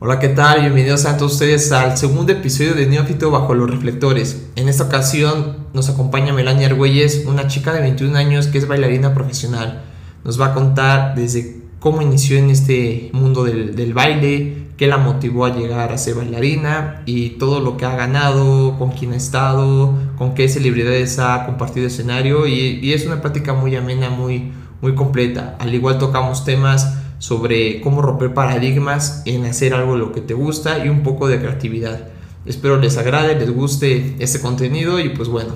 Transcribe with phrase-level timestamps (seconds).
[0.00, 0.60] Hola, ¿qué tal?
[0.60, 4.48] Bienvenidos a todos ustedes al segundo episodio de Neófito Bajo los Reflectores.
[4.56, 9.14] En esta ocasión nos acompaña Melania Argüelles, una chica de 21 años que es bailarina
[9.14, 9.84] profesional.
[10.24, 15.46] Nos va a contar desde cómo inició en este mundo del, baile, qué la motivó
[15.46, 19.94] a llegar a ser bailarina y todo lo que ha ganado, con quién ha estado,
[20.18, 24.50] con qué celebridades ha compartido escenario y, y es una práctica muy amena, muy,
[24.82, 25.56] muy completa.
[25.60, 30.84] Al igual tocamos temas sobre cómo romper paradigmas en hacer algo lo que te gusta
[30.84, 32.08] y un poco de creatividad.
[32.46, 35.54] Espero les agrade, les guste este contenido y pues bueno,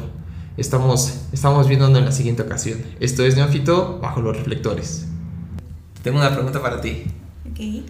[0.56, 2.80] estamos, estamos viéndonos en la siguiente ocasión.
[3.00, 5.06] Esto es Neófito bajo los reflectores.
[6.02, 7.02] Tengo una pregunta para ti.
[7.50, 7.84] Ok.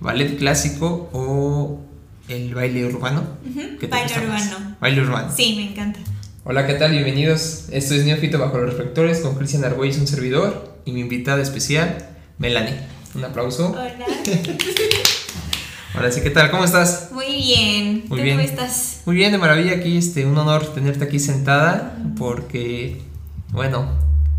[0.00, 1.80] ¿Ballet clásico o
[2.28, 3.22] el baile urbano?
[3.48, 4.46] Ujú, ¿Qué te Baile gusta más?
[4.52, 4.76] urbano.
[4.80, 5.32] Baile urbano.
[5.34, 6.00] Sí, me encanta.
[6.44, 6.90] Hola, ¿qué tal?
[6.90, 7.66] Bienvenidos.
[7.70, 12.08] Esto es Neófito bajo los reflectores con Cristian Argüelles, un servidor, y mi invitada especial,
[12.38, 12.74] Melanie.
[13.14, 13.70] Un aplauso.
[13.70, 13.92] Hola.
[15.94, 16.50] Ahora sí, ¿qué tal?
[16.50, 17.10] ¿Cómo estás?
[17.12, 18.04] Muy bien.
[18.08, 18.36] Muy ¿Tú bien.
[18.38, 19.02] cómo estás?
[19.04, 23.02] Muy bien, de maravilla aquí, este, un honor tenerte aquí sentada porque,
[23.50, 23.86] bueno,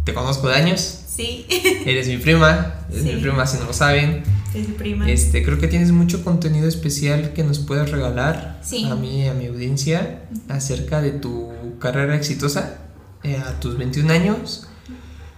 [0.04, 1.46] te conozco de años, Sí.
[1.86, 3.10] eres mi prima, eres Sí.
[3.14, 4.24] mi prima si no lo saben.
[4.52, 5.08] Soy su prima.
[5.10, 8.86] Este, creo que tienes mucho contenido especial que nos puedes regalar Sí.
[8.90, 12.80] a mí y a mi audiencia acerca de tu carrera exitosa
[13.24, 14.68] eh, a tus 21 años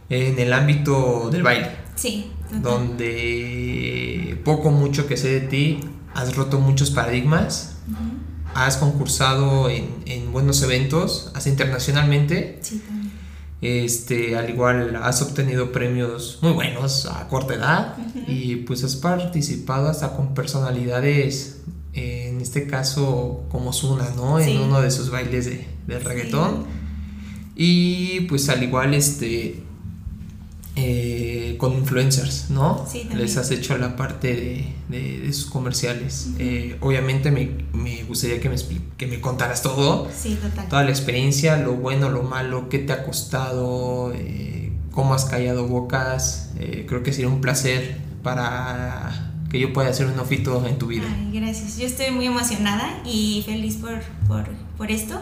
[0.10, 2.32] en el ámbito del baile, Sí.
[2.62, 5.80] Donde poco mucho que sé de ti,
[6.14, 7.78] has roto muchos paradigmas,
[8.54, 13.12] has concursado en, en buenos eventos, hasta internacionalmente, Sí, también.
[13.62, 17.96] este, al igual has obtenido premios muy buenos a corta edad
[18.28, 21.62] y pues has participado hasta con personalidades,
[21.94, 24.40] en este caso como Zuna, ¿no?
[24.40, 26.66] En uno de sus bailes de, de reggaetón.
[27.58, 29.64] Y pues al igual este
[30.78, 32.86] eh, con influencers, ¿no?
[32.92, 33.20] Sí, también.
[33.22, 36.30] Les has hecho la parte de, de- de sus comerciales.
[36.38, 38.56] Eh, obviamente me, me gustaría que me,
[38.98, 40.68] que me contaras todo, Sí, total.
[40.68, 45.68] toda la experiencia, lo bueno, lo malo, qué te ha costado, eh, cómo has callado
[45.68, 46.50] bocas.
[46.88, 51.04] Creo que sería un placer para que yo pueda hacer un ofito en tu vida.
[51.08, 51.78] Ay, gracias.
[51.78, 54.46] Yo estoy muy emocionada y feliz por, por,
[54.78, 55.22] por esto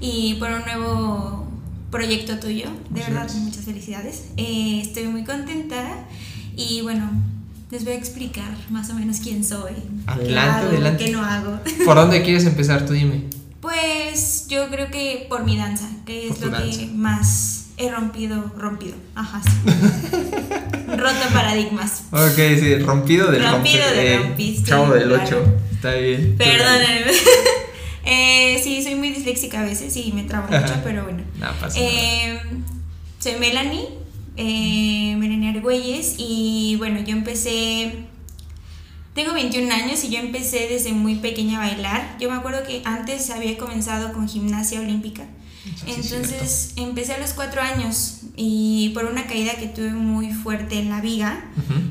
[0.00, 1.46] y por un nuevo
[1.90, 2.66] proyecto tuyo.
[2.90, 4.24] De verdad, muchas felicidades.
[4.36, 6.06] Eh, estoy muy contenta
[6.56, 7.10] y bueno,
[7.70, 9.72] les voy a explicar más o menos quién soy.
[9.74, 11.04] qué Adelante, hago, adelante.
[11.04, 11.58] ¿Qué no hago?
[11.84, 12.86] ¿Por dónde quieres empezar?
[12.86, 13.24] Tú dime.
[13.60, 16.78] Pues yo creo que por mi danza, que Por es lo danza.
[16.80, 18.94] que más he rompido, rompido.
[19.14, 19.50] Ajá, sí.
[20.96, 22.02] Roto paradigmas.
[22.10, 25.24] Ok, sí, rompido del Rompido rompe- del eh, rompiste, Chavo del claro.
[25.24, 25.54] 8.
[25.74, 26.34] Está bien.
[26.36, 27.12] Perdónenme.
[28.10, 31.22] eh, sí, soy muy disléxica a veces y me trabo mucho, pero bueno.
[31.38, 31.90] No pasa nada.
[31.92, 32.40] Eh,
[33.18, 33.88] soy Melanie,
[34.36, 38.06] eh, Melanie Argüelles, y bueno, yo empecé.
[39.14, 42.16] Tengo 21 años y yo empecé desde muy pequeña a bailar.
[42.20, 45.24] Yo me acuerdo que antes había comenzado con gimnasia olímpica.
[45.64, 49.90] Eso sí es Entonces empecé a los 4 años y por una caída que tuve
[49.90, 51.44] muy fuerte en la viga,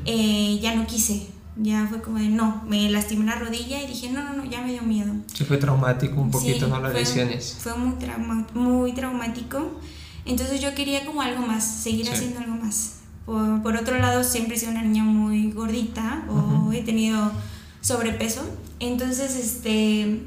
[0.06, 1.26] eh, ya no quise.
[1.62, 4.62] Ya fue como de no, me lastimé la rodilla y dije no, no, no, ya
[4.62, 5.12] me dio miedo.
[5.34, 6.80] Sí, fue traumático un poquito, Sí, ¿no?
[6.80, 7.56] Las fue- lesiones.
[7.60, 9.78] Fue muy, trauma- muy traumático.
[10.24, 12.12] Entonces yo quería como algo más, seguir Sí.
[12.12, 12.96] haciendo algo más.
[13.26, 16.72] Por, por otro lado, siempre he sido una niña muy gordita o Ujú.
[16.72, 17.30] he tenido
[17.82, 18.42] sobrepeso.
[18.78, 20.22] Entonces, este,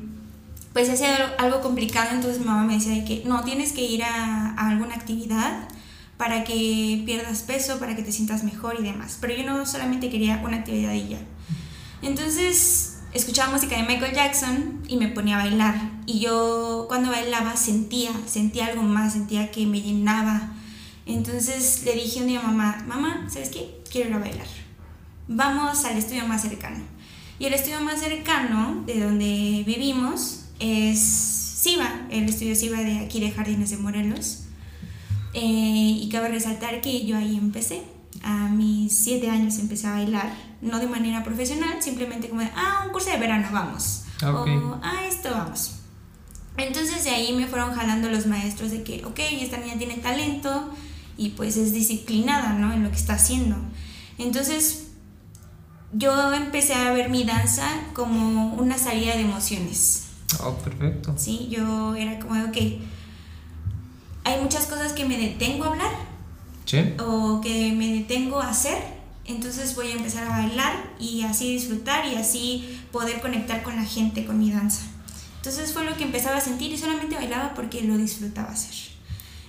[0.73, 2.09] pues hacía algo- algo complicado.
[2.13, 5.67] Entonces mi mamá me decía de que no, tienes que ir a, a alguna actividad
[6.23, 9.17] para que pierdas peso, para que te sientas mejor y demás.
[9.19, 11.17] Pero yo no solamente quería una actividad y.
[12.01, 15.75] Entonces escuchaba música de Michael Jackson y me ponía a bailar.
[16.06, 20.53] Y yo cuando bailaba sentía, sentía algo más, sentía que me llenaba.
[21.06, 23.81] Entonces le dije un día a mamá, mamá, ¿sabes qué?
[23.91, 24.47] Quiero ir a bailar.
[25.28, 26.85] Vamos al estudio más cercano.
[27.38, 33.19] Y el estudio más cercano de donde vivimos es SIVA, el estudio SIVA de aquí
[33.19, 34.43] de Jardines de Morelos.
[35.33, 37.83] Eh, y cabe resaltar que yo ahí empecé.
[38.21, 42.83] A mis siete años empecé a bailar, no de manera profesional, simplemente como de, ah,
[42.85, 44.03] un curso de verano, vamos.
[44.21, 44.47] Ah, ok.
[44.47, 45.75] O, ah, esto, vamos.
[46.57, 50.69] Entonces de ahí me fueron jalando los maestros de que, ok, esta niña tiene talento
[51.18, 52.71] y pues es disciplinada, ¿no?
[52.71, 53.56] En lo que está haciendo.
[54.18, 54.88] Entonces
[55.91, 60.06] yo empecé a ver mi danza como una salida de emociones.
[60.44, 61.13] Oh, perfecto.
[61.18, 61.47] ¿sí?
[61.50, 62.81] Yo era como, de, ok,
[64.24, 65.92] hay muchas cosas que me detengo a hablar
[66.66, 66.80] Sí.
[67.00, 68.78] o que me detengo a hacer,
[69.25, 73.84] entonces voy a empezar a bailar y así disfrutar y así poder conectar con la
[73.84, 74.81] gente con mi danza.
[75.38, 78.74] Entonces fue lo que empezaba a sentir y solamente bailaba porque lo disfrutaba hacer.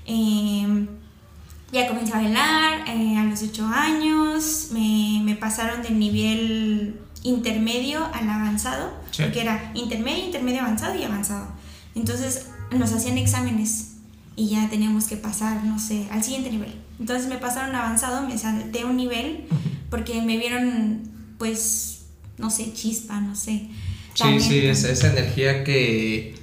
[0.06, 0.86] Eh,
[1.72, 8.04] ya comencé a bailar eh, a los 8 años, me, me pasaron del nivel intermedio
[8.12, 9.22] al avanzado, Sí.
[9.22, 11.48] porque era intermedio, intermedio avanzado y avanzado.
[11.94, 13.93] Entonces nos hacían exámenes
[14.36, 16.74] y ya teníamos que pasar, no sé, al siguiente nivel.
[16.98, 19.44] Entonces me pasaron avanzado, me salté un nivel
[19.90, 21.02] porque me vieron,
[21.38, 22.06] pues,
[22.38, 23.68] no sé, chispa, no sé.
[24.14, 26.36] Sí, sí, es esa energía que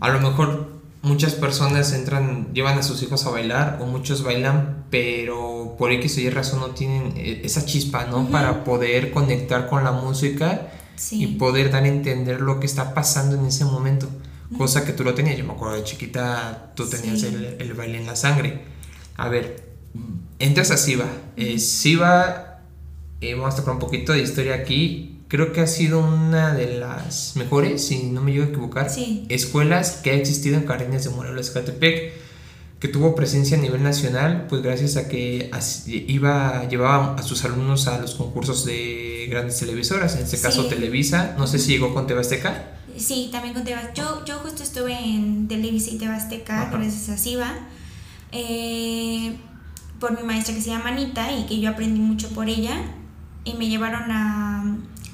[0.00, 0.72] a lo mejor
[1.02, 6.16] muchas personas entran, llevan a sus hijos a bailar o muchos bailan, pero por X
[6.18, 8.28] o Y razón no tienen eh, esa chispa, ¿no?
[8.28, 11.24] Para poder conectar con la música Sí.
[11.24, 14.08] y poder dar a entender lo que está pasando en ese momento.
[14.58, 17.26] Cosa que tú lo tenías, yo me acuerdo de chiquita, tú tenías Sí.
[17.26, 18.60] el, el baile en la sangre.
[19.16, 19.62] A ver,
[20.38, 21.06] entras a Siva.
[21.36, 22.60] Eh, Siva,
[23.20, 25.20] eh, vamos a tocar un poquito de historia aquí.
[25.28, 29.24] Creo que ha sido una de las mejores, si no me llego a equivocar, Sí.
[29.30, 32.12] escuelas que ha existido en Carenes de Morelos, Catepec,
[32.78, 35.50] que tuvo presencia a nivel nacional, pues gracias a que
[35.86, 40.68] iba, llevaba a sus alumnos a los concursos de grandes televisoras, en este caso Sí.
[40.68, 42.80] Televisa, no sé si llegó con TV Azteca.
[42.96, 43.92] Sí, también con Tebas.
[43.94, 47.52] Yo, yo justo estuve en Televisa y Tebasteca, gracias a Siva,
[48.32, 49.36] eh,
[49.98, 52.74] por mi maestra que se llama Anita y que yo aprendí mucho por ella.
[53.44, 54.64] Y me llevaron a,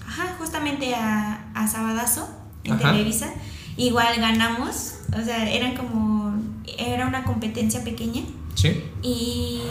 [0.06, 2.28] ajá, justamente a, a Sabadazo
[2.64, 2.92] en Ajá.
[2.92, 3.28] Televisa.
[3.76, 6.34] Igual ganamos, o sea, eran como,
[6.78, 8.22] era una competencia pequeña
[8.58, 8.82] Sí.
[9.02, 9.62] y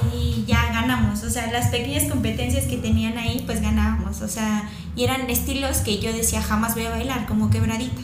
[0.48, 5.04] ya ganamos, o sea, las pequeñas competencias que tenían ahí, pues ganábamos, o sea, y
[5.04, 8.02] eran estilos que yo decía jamás voy a bailar, como quebradita.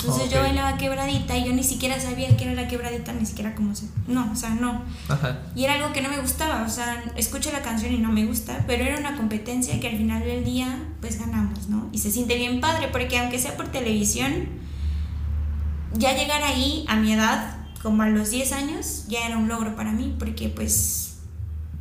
[0.00, 3.54] Entonces yo bailaba quebradita y yo ni siquiera sabía qué era la quebradita, ni siquiera
[3.54, 3.86] cómo se...
[4.06, 4.82] No, o sea, no.
[5.08, 5.38] Ajá.
[5.54, 8.26] Y era algo que no me gustaba, o sea, escucho la canción y no me
[8.26, 11.88] gusta, pero era una competencia que al final del día, pues ganamos, ¿no?
[11.92, 14.48] Y se siente bien padre, porque aunque sea por televisión,
[15.94, 19.76] ya llegar ahí a mi edad, como a los 10 años, ya era un logro
[19.76, 21.18] para mí, porque pues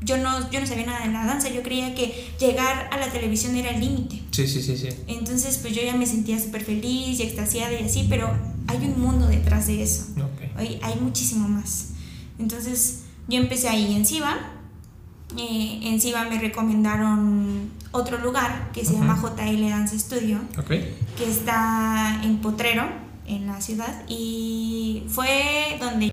[0.01, 3.07] yo no, yo no sabía nada de la danza, yo creía que llegar a la
[3.09, 4.21] televisión era el límite.
[4.31, 4.89] Sí, sí, sí, sí.
[5.07, 8.29] Entonces, pues yo ya me sentía súper feliz y extasiada y así, pero
[8.67, 10.07] hay un mundo detrás de eso.
[10.17, 10.57] Ok.
[10.57, 11.91] Hay, hay muchísimo más.
[12.38, 14.35] Entonces, yo empecé ahí en Siva.
[15.38, 19.03] Eh, en Siva me recomendaron otro lugar que se Ujú.
[19.05, 20.67] llama JL Dance Studio, Ok.
[20.67, 22.83] que está en Potrero,
[23.27, 26.11] en la ciudad, y fue donde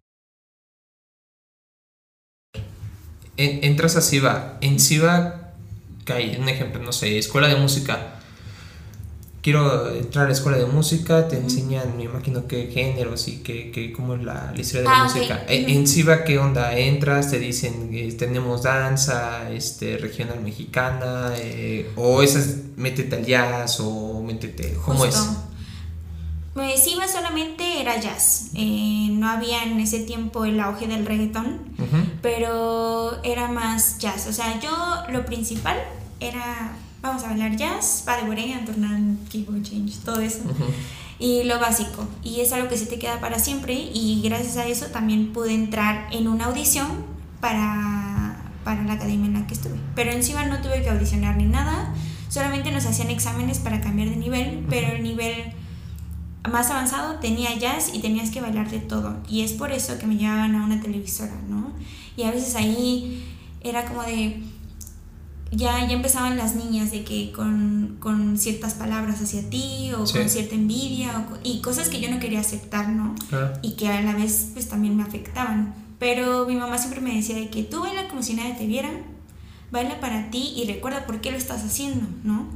[3.36, 4.58] En- entras a Siva.
[4.60, 5.52] En Siva,
[6.04, 8.16] que hay un ejemplo, no sé, escuela de música.
[9.42, 13.70] Quiero entrar a la escuela de música, te enseñan, me imagino, qué géneros y qué,
[13.72, 15.44] qué, cómo es la, la historia de la Ah, música.
[15.48, 15.72] E-.
[15.72, 16.76] En Siva, ¿qué onda?
[16.76, 23.80] Entras, te dicen, eh, tenemos danza, este, regional mexicana, eh, o esas, métete al jazz,
[23.80, 25.16] o métete, ¿cómo es?
[26.54, 28.50] Pues Siva solamente era jazz.
[28.54, 31.60] Eh, no había en ese tiempo el auge del reggaetón.
[32.22, 34.26] Pero era más jazz.
[34.26, 34.70] O sea, yo
[35.12, 35.76] lo principal
[36.18, 40.40] era, vamos a bailar jazz, pas de bourrée, turnan, keyboard change, todo eso.
[41.20, 42.08] Y lo básico.
[42.24, 43.74] Y es algo que se te queda para siempre.
[43.74, 47.04] Y gracias a eso también pude entrar en una audición
[47.40, 49.78] para, para la academia en la que estuve.
[49.94, 51.94] Pero encima no tuve que audicionar ni nada.
[52.28, 55.52] Solamente nos hacían exámenes para cambiar de nivel, pero el nivel
[56.48, 59.16] más avanzado tenía jazz y tenías que bailar de todo.
[59.28, 61.72] Y es por eso que me llevaban a una televisora, ¿no?
[62.16, 63.24] Y a veces ahí
[63.60, 64.42] era como de...
[65.52, 70.16] Ya, ya empezaban las niñas de que con, con ciertas palabras hacia ti o Sí.
[70.18, 73.16] con cierta envidia o y cosas que yo no quería aceptar, ¿no?
[73.28, 73.52] Claro.
[73.60, 75.74] Y que a la vez pues también me afectaban.
[75.98, 78.90] Pero mi mamá siempre me decía de que tú baila como si nadie te viera,
[79.72, 82.46] baila para ti y recuerda por qué lo estás haciendo, ¿no?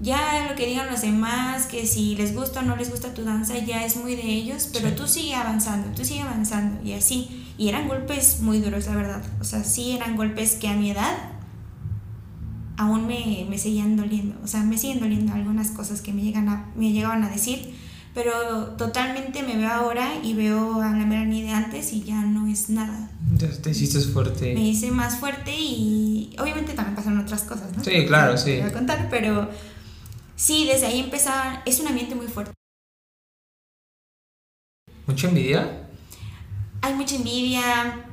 [0.00, 3.24] Ya lo que digan los demás, que si les gusta o no les gusta tu
[3.24, 4.94] danza, ya es muy de ellos, pero Sí.
[4.96, 7.44] tú sigue avanzando, tú sigue avanzando y así.
[7.58, 9.22] Y eran golpes muy duros, la verdad.
[9.40, 11.16] O sea, sí eran golpes que a mi edad
[12.76, 14.36] aún me, me seguían doliendo.
[14.44, 17.74] O sea, me siguen doliendo algunas cosas que me, llegan a, me llegaban a decir,
[18.14, 18.30] pero
[18.76, 22.70] totalmente me veo ahora y veo a la Melanie de antes y ya no es
[22.70, 23.10] nada.
[23.36, 24.54] Ya te hiciste fuerte.
[24.54, 27.82] Me hice más fuerte y obviamente también pasaron otras cosas, ¿no?
[27.82, 28.50] Sí, claro, Te sí.
[28.60, 29.50] voy a contar, pero
[30.38, 32.52] sí, desde ahí empezaba, es un ambiente muy fuerte.
[35.06, 35.88] ¿Mucha envidia?
[36.80, 38.06] Hay mucha envidia,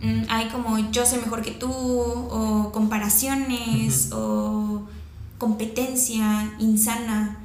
[0.00, 4.88] mm, hay como yo soy mejor que tú, o comparaciones, o
[5.38, 7.38] competencia insana.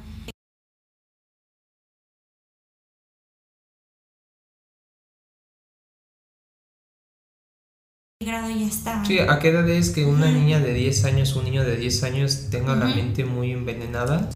[8.26, 9.04] Grado ya está.
[9.04, 12.02] Sí, ¿a qué edad es que una niña de 10 años, un niño de 10
[12.02, 14.30] años tenga la mente muy envenenada?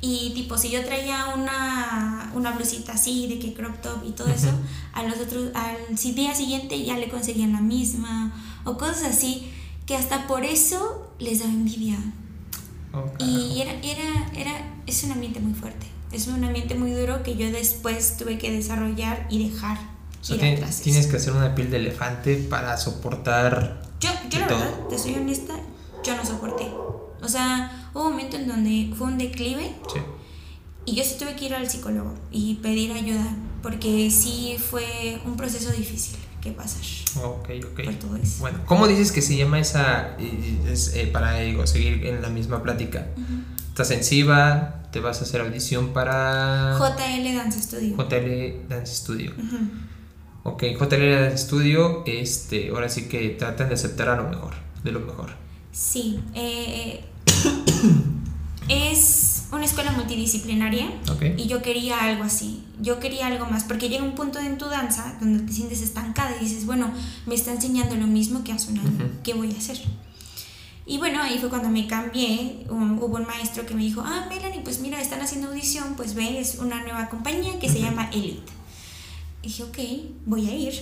[0.00, 4.28] Y tipo, si yo traía una, una blusita así, de que crop top y todo
[4.28, 4.50] eso,
[4.92, 8.32] a los otros, al día siguiente ya le conseguían la misma,
[8.64, 9.50] o cosas así,
[9.86, 11.96] que hasta por eso les daba envidia.
[13.20, 17.36] y era, era, era, es un ambiente muy fuerte, es un ambiente muy duro que
[17.36, 19.78] yo después tuve que desarrollar y dejar.
[20.82, 23.82] tienes que hacer una piel de elefante para soportar.
[24.00, 25.54] Yo, yo la verdad, te soy honesta,
[26.02, 26.66] yo no soporté.
[27.22, 29.72] O sea, hubo un momento en donde fue un declive.
[30.84, 35.36] Y yo sí tuve que ir al psicólogo y pedir ayuda, porque sí fue un
[35.36, 36.16] proceso difícil
[36.46, 36.82] que pasar.
[37.22, 37.80] Ok, ok.
[38.40, 40.16] Bueno, ¿cómo dices que se llama esa,
[40.68, 41.36] es, eh, para
[41.66, 43.06] seguir en la misma plática?
[43.68, 44.82] ¿Estás en SIVA?
[44.90, 46.78] ¿Te vas a hacer audición para...?
[46.78, 47.96] JL Dance Studio.
[47.96, 49.32] JL Dance Studio.
[50.44, 54.92] Ok, JL Dance Studio, este, ahora sí que tratan de aceptar a lo mejor, de
[54.92, 55.30] lo mejor.
[55.72, 57.04] Sí, eh,
[58.68, 60.90] es una escuela multidisciplinaria
[61.36, 64.66] y yo quería algo así, yo quería algo más, porque llega un punto en tu
[64.66, 66.90] danza donde te sientes estancada y dices, bueno,
[67.26, 69.80] me está enseñando lo mismo que hace un año, ¿qué voy a hacer?
[70.88, 74.60] Y bueno, ahí fue cuando me cambié, hubo un maestro que me dijo, ah, Melanie,
[74.60, 78.52] pues mira, están haciendo audición, pues ve, es una nueva compañía que se llama Elite.
[79.42, 79.78] Y dije, ok,
[80.26, 80.74] voy a ir.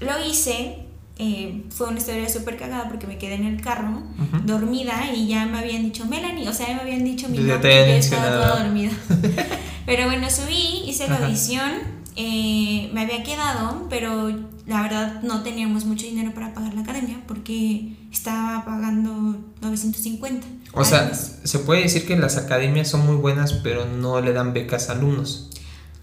[0.00, 0.85] Lo hice,
[1.18, 4.02] eh, fue una historia súper cagada porque me quedé en el carro
[4.44, 7.92] dormida y ya me habían dicho Melanie, o sea, me habían dicho mi nombre y
[7.92, 8.92] yo estaba toda dormida.
[9.86, 11.72] pero bueno, subí, hice la audición,
[12.16, 14.28] eh, me había quedado, pero
[14.66, 20.46] la verdad no teníamos mucho dinero para pagar la academia porque estaba pagando 950.
[20.72, 24.52] O sea, se puede decir que las academias son muy buenas, pero no le dan
[24.52, 25.50] becas a alumnos.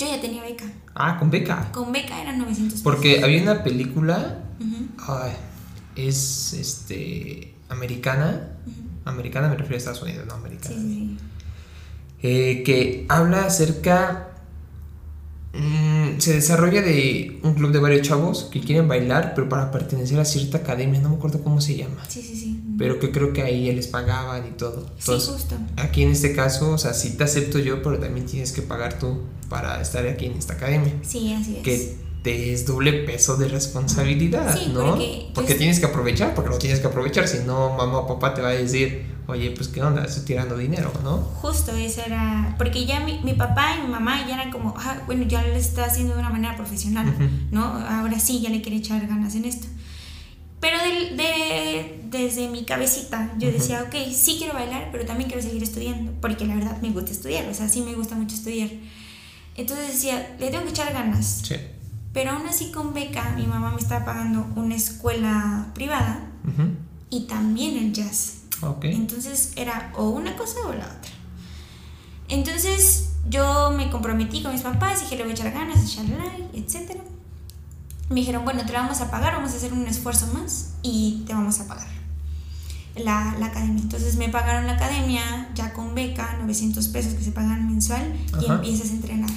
[0.04, 0.66] Yo ya tenía beca.
[0.96, 1.72] Ah, con beca.
[1.72, 2.84] Con beca eran 900 pesos.
[2.84, 4.40] Porque había una película
[5.96, 8.50] es este americana.
[9.06, 10.76] Americana me refiero a Estados Unidos, no americana.
[12.22, 14.30] Eh, que habla acerca.
[16.24, 20.24] Se desarrolla de un club de varios chavos que quieren bailar, pero para pertenecer a
[20.24, 22.02] cierta academia, no me acuerdo cómo se llama.
[22.08, 22.64] Sí, sí, sí.
[22.78, 24.86] Pero que creo que ahí les pagaban y todo.
[24.98, 25.58] sí, justo.
[25.76, 29.00] Aquí en este caso, o sea, sí te acepto yo, pero también tienes que pagar
[29.00, 30.94] tú para estar aquí en esta academia.
[31.04, 34.98] Sí, así es te es doble peso de responsabilidad, ¿no?
[35.36, 38.42] Porque, tienes que aprovechar, porque lo tienes que aprovechar, si no mamá o papá te
[38.42, 41.18] va a decir, oye, pues qué onda, estoy tirando dinero, ¿no?
[41.18, 44.98] Justo, eso era, porque ya mi, mi papá y mi mamá ya eran como, ah,
[45.06, 47.14] bueno, ya lo está haciendo de una manera profesional,
[47.52, 47.64] ¿no?
[47.64, 49.68] Ahora sí, ya le quiere echar ganas en esto.
[50.60, 55.44] Pero de, de, desde mi cabecita yo decía, ok, sí quiero bailar, pero también quiero
[55.44, 58.70] seguir estudiando, porque la verdad me gusta estudiar, o sea, sí me gusta mucho estudiar.
[59.56, 61.42] Entonces decía, le tengo que echar ganas.
[61.44, 61.56] Sí.
[62.14, 66.30] Pero aún así con beca, mi mamá me estaba pagando una escuela privada
[67.10, 68.43] y también el jazz.
[68.94, 71.12] Entonces era o una cosa o la otra.
[72.30, 75.98] Entonces yo me comprometí con mis papás, dije le voy a echar ganas,
[76.54, 76.98] etc.
[78.10, 81.24] Me dijeron, bueno, te la vamos a pagar, vamos a hacer un esfuerzo más y
[81.26, 81.88] te vamos a pagar
[82.96, 83.82] la, la academia.
[83.82, 88.52] Entonces me pagaron la academia ya con beca, 900 pesos que se pagan mensual y
[88.52, 89.30] empiezas a entrenar,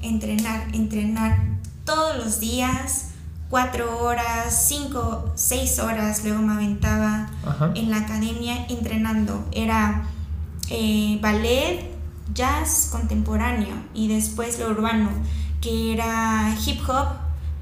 [0.00, 1.38] entrenar, entrenar
[1.84, 3.08] todos los días,
[3.52, 7.28] cuatro horas, cinco, seis horas, luego me aventaba
[7.74, 9.44] en la academia entrenando.
[9.52, 10.04] Era
[10.70, 11.84] eh, ballet,
[12.32, 15.10] jazz contemporáneo y después lo urbano,
[15.60, 17.08] que era hip hop,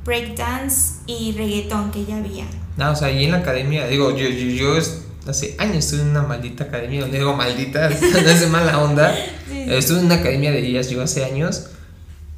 [0.04, 2.44] breakdance y reggaeton que ya había.
[2.76, 4.76] No, o sea, ahí en la academia, digo, yo, yo,
[5.26, 7.90] hace años estuve en una maldita academia, donde digo maldita,
[8.22, 9.12] no es de mala onda.
[9.50, 11.70] Estuve en una academia de jazz yo hace años,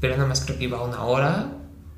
[0.01, 1.49] pero nada más creo que iba una hora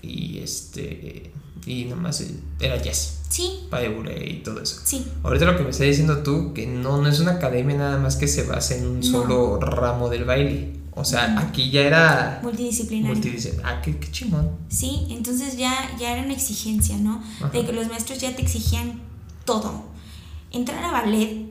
[0.03, 1.33] y este
[1.67, 2.25] y nomás
[2.61, 3.21] era jazz.
[3.29, 3.67] Sí.
[3.71, 4.81] Paebure y todo eso.
[4.85, 5.05] Sí.
[5.23, 8.17] Ahorita lo que me estás diciendo tú, que no, no es una academia nada más
[8.17, 10.85] que se basa en un solo ramo del baile.
[10.97, 12.39] O sea, aquí ya era...
[12.43, 13.21] Multidisciplinario.
[13.65, 14.51] Ah, qué, chingón.
[14.69, 17.21] Sí, entonces ya, ya era una exigencia, ¿no?
[17.53, 19.01] De que los maestros ya te exigían
[19.45, 19.87] todo.
[20.53, 21.51] Entrar a ballet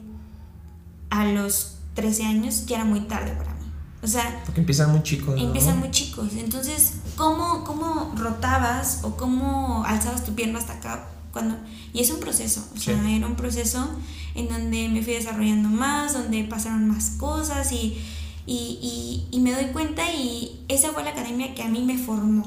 [1.10, 3.66] a los 13 años ya era muy tarde para mí.
[4.02, 4.42] O sea...
[4.46, 5.38] Porque empiezan muy chicos.
[5.38, 6.30] Empiezan muy chicos.
[6.38, 11.08] Entonces, ¿cómo, ¿cómo rotabas o cómo alzabas tu pierna hasta acá?
[11.32, 11.56] Cuando,
[11.94, 13.90] y es un proceso, o sea, era un proceso
[14.36, 17.98] en donde me fui desarrollando más, donde pasaron más cosas y,
[18.46, 22.44] y, y, me doy cuenta y esa fue la academia que a mí me formó.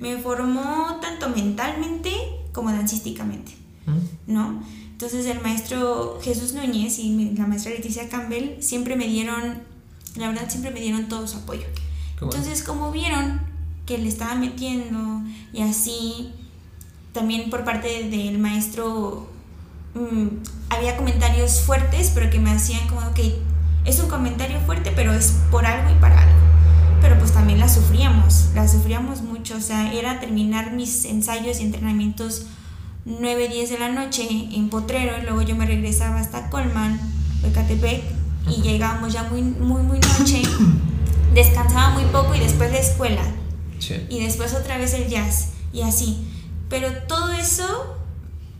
[0.00, 2.10] Me formó tanto mentalmente
[2.52, 3.52] como dancísticamente,
[4.26, 4.62] ¿no?
[4.90, 9.62] Entonces el maestro Jesús Núñez y la maestra Leticia Campbell siempre me dieron
[10.18, 11.66] la verdad siempre me dieron todo su apoyo.
[12.20, 13.40] Entonces, como vieron
[13.88, 16.30] que le estaba metiendo y así,
[17.14, 19.30] también por parte del maestro
[19.94, 20.26] mm,
[20.68, 23.18] había comentarios fuertes, pero que me hacían como, ok,
[23.86, 26.38] es un comentario fuerte, pero es por algo y para algo.
[27.00, 31.62] Pero pues también la sufríamos, la sufríamos mucho, o sea, era terminar mis ensayos y
[31.62, 32.44] entrenamientos
[33.06, 37.00] 9, 10 de la noche en Potrero, y luego yo me regresaba hasta Colman,
[37.42, 38.02] Ecatepec,
[38.50, 40.42] y llegábamos ya muy, muy, muy noche,
[41.32, 43.22] descansaba muy poco y después la escuela,
[44.08, 46.18] y después otra vez el jazz, y así.
[46.68, 47.96] Pero todo eso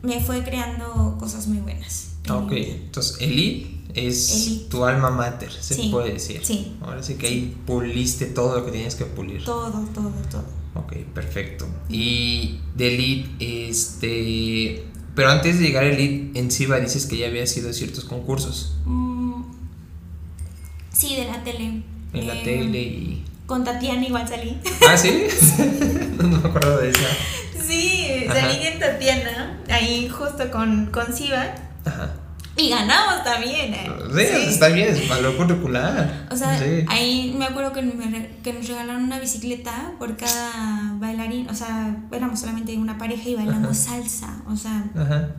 [0.03, 2.13] me fue creando cosas muy buenas.
[2.31, 6.41] Ok, entonces Elite es tu alma mater, se puede decir.
[6.45, 6.77] Sí.
[6.81, 9.45] Ahora sí que ahí puliste todo lo que tenías que pulir.
[9.45, 10.45] Todo, todo, todo.
[10.75, 11.67] Ok, perfecto.
[11.89, 14.85] Y de Elite, este...
[15.15, 18.77] Pero antes de llegar a Elite, en Siva dices que ya había sido ciertos concursos.
[18.85, 19.43] Mm,
[20.93, 21.83] sí, de la tele.
[22.13, 23.25] En la tele y...
[23.49, 24.61] Con Tatiana igual salí.
[24.87, 25.27] ¿Ah, sí?
[26.19, 27.09] no me acuerdo de esa.
[27.67, 31.55] Sí, salí en Tatiana, ahí justo con, con Siva.
[31.87, 32.11] Ajá.
[32.59, 33.91] Y ganamos también, ¿eh?
[34.15, 36.27] Sí, está bien, es valor curricular.
[36.31, 37.81] O sea, ahí me acuerdo que,
[38.43, 41.49] que nos regalaron una bicicleta por cada bailarín.
[41.49, 44.43] O sea, éramos solamente una pareja y bailamos salsa.
[44.47, 44.85] O sea.
[44.95, 45.31] Ajá.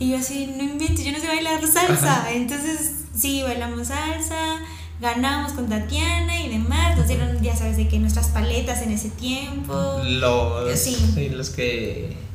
[0.00, 2.32] Y yo así, no inventes, yo no sé bailar salsa.
[2.32, 4.56] Entonces, sí, bailamos salsa,
[5.00, 6.96] ganamos con Tatiana y demás.
[6.96, 10.00] Nos dieron, ya sabes, de que nuestras paletas en ese tiempo.
[10.04, 12.28] Los, sí los que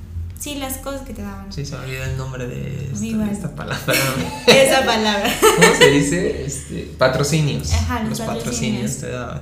[0.43, 1.53] Sí, las cosas que te daban.
[1.53, 2.91] Sí, se me olvidó el nombre de
[3.31, 3.93] esta, palabra.
[4.47, 5.33] Esa palabra.
[5.39, 6.45] ¿Cómo se dice?
[6.45, 7.71] Este, patrocinios.
[7.71, 8.97] Ajá, los, patrocinios.
[8.97, 9.41] te daban.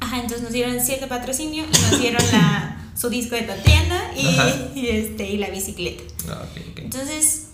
[0.00, 4.80] Ajá, entonces nos dieron cierto patrocinio y nos dieron la, su disco de Tatiana y,
[4.80, 6.02] y, este, y la bicicleta.
[6.30, 6.84] Ah, okay, okay.
[6.84, 7.48] Entonces,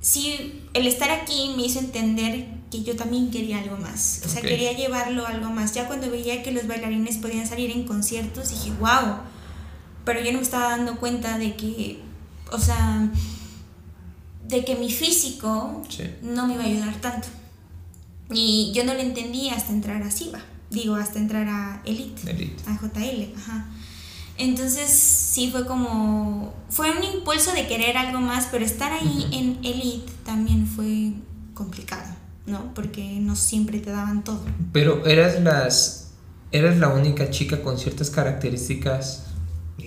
[0.00, 4.22] sí, el estar aquí me hizo entender que yo también quería algo más.
[4.24, 5.74] O sea, quería llevarlo algo más.
[5.74, 9.18] Ya cuando veía que los bailarines podían salir en conciertos, dije, wow
[10.04, 12.00] pero yo no me estaba dando cuenta de que,
[12.50, 13.08] o sea,
[14.46, 15.82] de que mi físico
[16.22, 17.28] no me iba a ayudar tanto.
[18.32, 22.22] Y yo no lo entendí hasta entrar a SIVA, digo, hasta entrar a Elite,
[22.66, 23.68] a JL, ajá.
[24.38, 29.58] Entonces sí fue como, fue un impulso de querer algo más, pero estar ahí en
[29.62, 31.12] Elite también fue
[31.54, 32.74] complicado, ¿no?
[32.74, 34.42] Porque no siempre te daban todo.
[34.72, 36.12] Pero eras las,
[36.50, 39.32] eras la única chica con ciertas características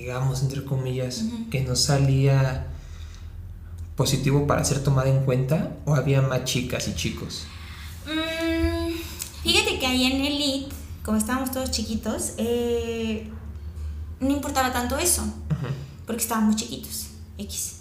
[0.06, 2.68] digamos, entre comillas, que no salía
[3.96, 7.48] positivo para ser tomada en cuenta o había más chicas y chicos?
[8.06, 8.94] Mm,
[9.42, 13.30] fíjate que ahí en Elite, como estábamos todos chiquitos, eh,
[14.20, 15.24] no importaba tanto eso,
[16.06, 17.78] porque estábamos chiquitos, X.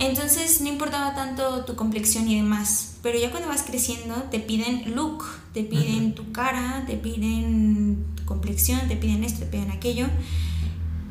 [0.00, 4.94] Entonces no importaba tanto tu complexión y demás, pero ya cuando vas creciendo te piden
[4.96, 10.06] look, te piden tu cara, te piden tu complexión, te piden esto, te piden aquello.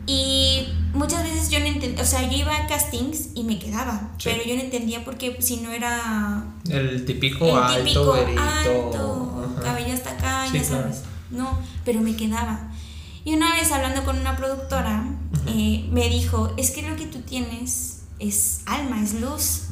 [0.08, 4.10] Y muchas veces yo no entendía, o sea, yo iba a castings y me quedaba,
[4.23, 6.45] pero yo no entendía por qué si no era...
[6.67, 11.04] El típico el típico alto, cabello hasta acá, ya sabes.
[11.30, 12.71] No, pero me quedaba.
[13.23, 15.06] Y una vez hablando con una productora,
[15.45, 19.63] eh, me dijo, es que lo que tú tienes es alma, es luz.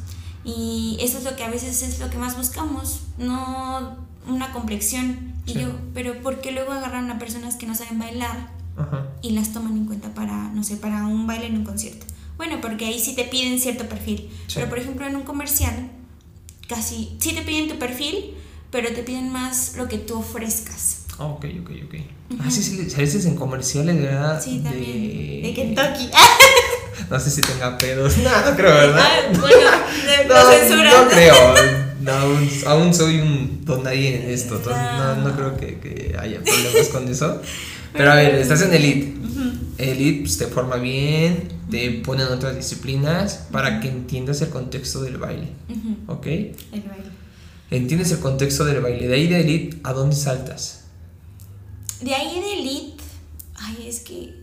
[0.43, 5.33] Y eso es lo que a veces es lo que más buscamos, no una complexión.
[5.45, 8.57] Y yo, pero ¿por qué luego agarran a personas que no saben bailar?
[9.21, 12.05] y las toman en cuenta para, no sé, para un baile en un concierto.
[12.37, 14.29] Bueno, porque ahí sí te piden cierto perfil.
[14.53, 15.89] Pero por ejemplo en un comercial,
[16.67, 18.35] casi sí te piden tu perfil,
[18.69, 21.06] pero te piden más lo que tú ofrezcas.
[21.19, 21.95] Ah, ok, ok, ok.
[22.39, 24.41] Ah, sí, a veces en comerciales, ¿verdad?
[24.43, 25.41] Sí, también.
[25.43, 26.09] De, Kentucky.
[27.09, 28.17] no sé si tenga pedos.
[28.23, 29.03] No, no creo, ¿verdad?
[29.03, 29.71] Ah, bueno,
[30.27, 31.33] no, no, no creo.
[32.13, 34.61] aún, aún, soy un don en esto.
[34.65, 37.41] no, no creo que, que haya problemas con eso.
[37.93, 39.13] Pero a ver, estás en Elite.
[39.77, 45.01] Elite pues, te forma bien, te pone en otras disciplinas para que entiendas el contexto
[45.01, 45.47] del baile.
[46.07, 46.25] ¿Ok?
[46.27, 47.17] El baile.
[47.69, 49.07] Entiendes el contexto del baile.
[49.07, 50.76] De ahí de Elite, ¿a dónde saltas?
[52.01, 53.03] De ahí de Elite,
[53.55, 54.33] ay, es que.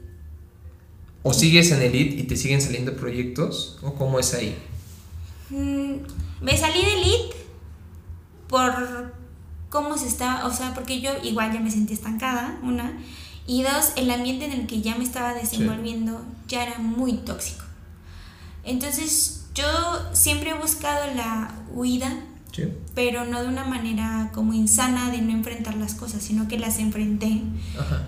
[1.22, 3.78] ¿O sigues en Elite y te siguen saliendo proyectos?
[3.82, 4.56] ¿O cómo es ahí?
[5.50, 5.94] Mm,
[6.40, 7.36] me salí de Elite
[8.48, 9.14] por
[9.70, 12.98] cómo se estaba, o sea, porque yo igual ya me sentí estancada, una.
[13.46, 17.64] Y dos, el ambiente en el que ya me estaba desenvolviendo ya era muy tóxico.
[18.64, 19.64] Entonces yo
[20.12, 22.24] siempre he buscado la huida
[22.94, 26.78] pero no de una manera como insana de no enfrentar las cosas, sino que las
[26.78, 27.42] enfrenté.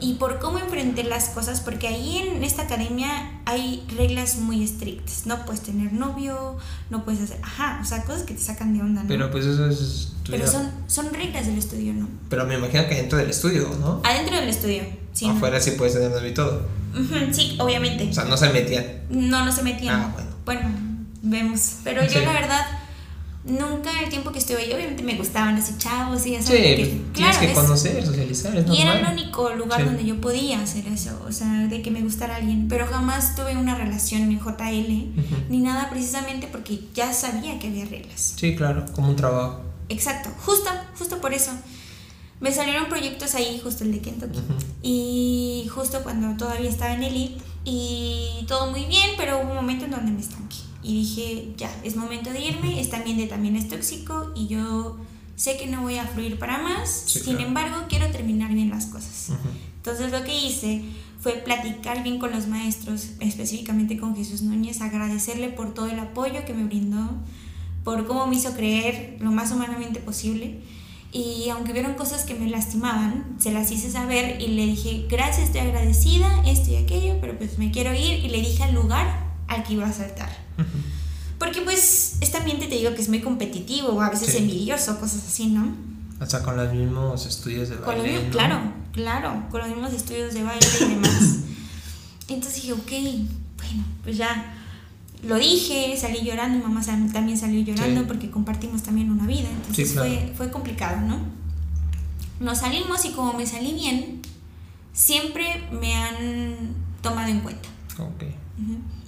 [0.00, 5.26] Y por cómo enfrenté las cosas, porque ahí en esta academia hay reglas muy estrictas.
[5.26, 6.56] No puedes tener novio,
[6.90, 9.08] no puedes hacer, ajá, o sea, cosas que te sacan de onda, ¿no?
[9.08, 10.12] Pero pues eso es...
[10.28, 12.08] Pero son, son reglas del estudio, ¿no?
[12.28, 14.00] Pero me imagino que dentro del estudio, ¿no?
[14.04, 14.82] Adentro del estudio,
[15.12, 15.26] sí.
[15.26, 16.66] Afuera sí puedes tener novio y todo.
[17.32, 18.08] sí, obviamente.
[18.10, 18.84] O sea, no se metían.
[19.08, 19.94] No, no se metían.
[19.94, 20.30] Ah, bueno.
[20.44, 20.68] Bueno,
[21.22, 21.76] vemos.
[21.84, 22.66] Pero yo la verdad
[23.46, 26.52] nunca en el tiempo que estuve ahí, obviamente me gustaban así chavos y eso.
[26.52, 30.60] Sí, pues, tienes que conocer, socializar, es Y era el único lugar donde yo podía
[30.60, 32.68] hacer eso, o sea, de que me gustara alguien.
[32.68, 37.84] Pero jamás tuve una relación en JL, ni nada precisamente porque ya sabía que había
[37.84, 38.34] reglas.
[38.36, 39.62] Sí, claro, como un trabajo.
[39.88, 41.52] Exacto, justo, justo por eso.
[42.40, 44.40] Me salieron proyectos ahí, justo el de Kentucky.
[44.82, 49.86] Y justo cuando todavía estaba en Elite, y todo muy bien, pero hubo un momento
[49.86, 53.68] en donde me estanqué y dije, ya, es momento de irme, este ambiente también es
[53.68, 54.96] tóxico y yo
[55.34, 59.32] sé que no voy a fluir para más, sin embargo quiero terminar bien las cosas.
[59.78, 60.84] Entonces lo que hice
[61.20, 66.44] fue platicar bien con los maestros, específicamente con Jesús Núñez, agradecerle por todo el apoyo
[66.46, 67.10] que me brindó,
[67.82, 70.60] por cómo me hizo creer lo más humanamente posible.
[71.10, 75.46] Y aunque vieron cosas que me lastimaban, se las hice saber y le dije, gracias,
[75.46, 79.34] estoy agradecida, esto y aquello, pero pues me quiero ir y le dije al lugar
[79.48, 80.45] al que iba a saltar.
[81.38, 85.48] Porque pues este ambiente te digo que es muy competitivo, a veces envidioso, cosas así,
[85.48, 85.74] ¿no?
[86.18, 88.28] Hasta con los mismos estudios de baile.
[88.30, 91.36] Claro, claro, con los mismos estudios de baile y demás.
[92.28, 92.90] Entonces dije, ok,
[93.58, 94.54] bueno, pues ya
[95.22, 99.94] lo dije, salí llorando, mi mamá también salió llorando porque compartimos también una vida, entonces
[99.94, 101.18] fue, fue complicado, ¿no?
[102.38, 104.20] Nos salimos y como me salí bien,
[104.92, 107.68] siempre me han tomado en cuenta.
[107.98, 108.24] Ok.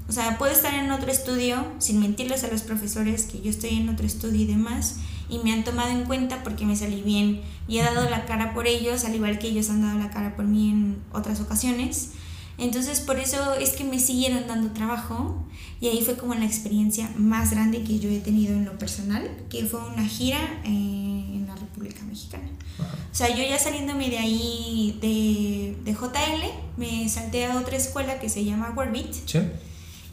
[0.08, 3.76] O sea, puedo estar en otro estudio, sin mentirles a los profesores que yo estoy
[3.76, 4.96] en otro estudio y demás,
[5.28, 8.54] y me han tomado en cuenta porque me salí bien y he dado la cara
[8.54, 12.12] por ellos, al igual que ellos han dado la cara por mí en otras ocasiones.
[12.56, 15.44] Entonces, por eso es que me siguieron dando trabajo
[15.78, 19.30] y ahí fue como la experiencia más grande que yo he tenido en lo personal,
[19.50, 22.48] que fue una gira eh, en la República Mexicana.
[22.80, 28.18] O sea, yo ya saliéndome de ahí de, de JL, me salté a otra escuela
[28.18, 29.12] que se llama Warbit.
[29.26, 29.40] Sí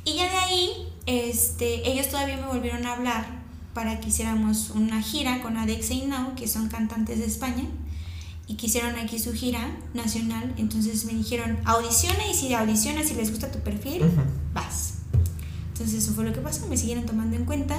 [0.06, 0.72] y ya de ahí,
[1.08, 3.26] este, ellos todavía me volvieron a hablar
[3.74, 7.66] para que hiciéramos una gira con Adexa y Now, que son cantantes de España,
[8.48, 10.54] y que hicieron aquí su gira nacional.
[10.58, 14.04] Entonces me dijeron, audiciona y si audicionas y les gusta tu perfil,
[14.54, 15.00] vas.
[15.74, 17.76] Entonces eso fue lo que pasó, me siguieron tomando en cuenta.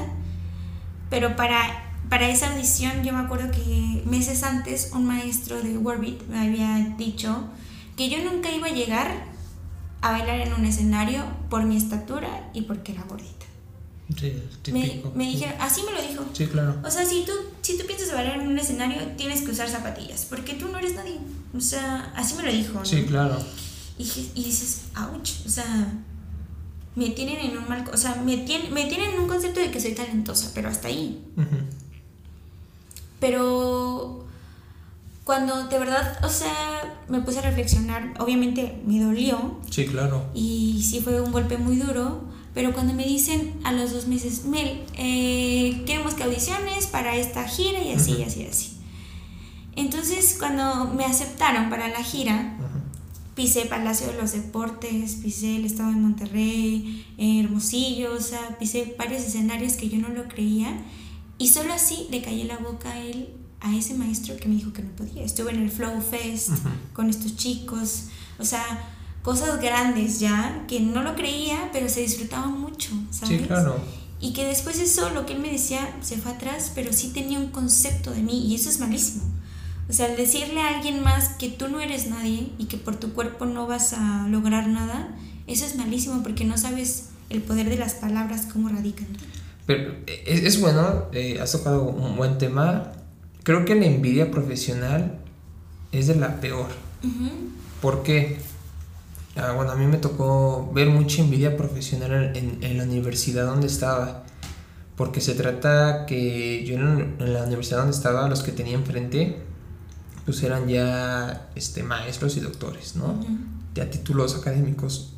[1.09, 6.27] Pero para, para esa audición yo me acuerdo que meses antes un maestro de Warbit
[6.29, 7.49] me había dicho
[7.97, 9.36] que yo nunca iba a llegar
[10.01, 13.47] a bailar en un escenario por mi estatura y porque era gordita.
[14.15, 15.13] Sí, típico.
[15.17, 16.25] Me, dijeron, así me lo dijo.
[16.33, 16.77] Sí, claro.
[16.85, 20.27] O sea, si tú, si tú piensas bailar en un escenario, tienes que usar zapatillas,
[20.27, 21.19] porque tú no eres nadie.
[21.57, 22.85] O sea, así me lo dijo.
[22.85, 23.37] Sí, claro.
[23.99, 24.05] Y,
[24.35, 25.93] y, dices, ouch, o sea,
[26.95, 27.85] me tienen en un mal...
[27.93, 30.89] O sea, me, tienen, me tienen en un concepto de que soy talentosa, pero hasta
[30.89, 31.25] ahí.
[33.19, 34.26] Pero
[35.27, 39.59] cuando de verdad, o sea, me puse a reflexionar, obviamente me dolió.
[39.69, 40.25] Sí, claro.
[40.35, 42.23] Y sí fue un golpe muy duro,
[42.55, 47.43] pero cuando me dicen a los dos meses, Mel, eh, queremos que audiciones para esta
[47.43, 48.77] gira y así, y así, así.
[49.75, 52.57] Entonces, cuando me aceptaron para la gira,
[53.35, 59.23] pisé Palacio de los Deportes, pisé el estado de Monterrey, Hermosillo, o sea, pisé varios
[59.23, 60.85] escenarios que yo no lo creía.
[61.37, 63.29] Y solo así le cayó la boca a él
[63.61, 65.23] a ese maestro que me dijo que no podía.
[65.25, 66.51] Estuve en el Flow Fest
[66.93, 68.05] con estos chicos,
[68.39, 68.65] o sea,
[69.23, 73.41] cosas grandes ya, que no lo creía, pero se disfrutaba mucho, ¿sabes?
[73.41, 73.77] Sí, claro.
[74.21, 77.39] Y que después eso, lo que él me decía, se fue atrás, pero sí tenía
[77.39, 79.25] un concepto de mí, y eso es malísimo.
[79.89, 82.97] O sea, al decirle a alguien más que tú no eres nadie y que por
[82.97, 85.15] tu cuerpo no vas a lograr nada,
[85.47, 89.07] eso es malísimo porque no sabes el poder de las palabras, cómo radican.
[89.67, 92.93] Pero eh, es, bueno, eh, has tocado un buen tema
[93.47, 95.21] Creo que la envidia profesional
[95.93, 96.67] es de la peor.
[97.81, 98.39] ¿Por qué?
[99.37, 104.25] Ah, bueno, a mí me tocó ver mucha envidia profesional en, la universidad donde estaba.
[104.97, 109.37] Porque se trata que yo en, la universidad donde estaba, los que tenía enfrente,
[110.25, 113.25] pues eran ya este, maestros y doctores, ¿no?
[113.77, 115.15] Ya títulos académicos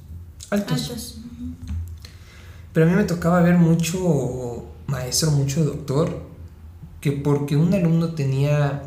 [0.50, 1.22] altos.
[2.74, 6.28] Pero a mí me tocaba ver mucho maestro, mucho doctor,
[7.00, 8.82] que porque un alumno tenía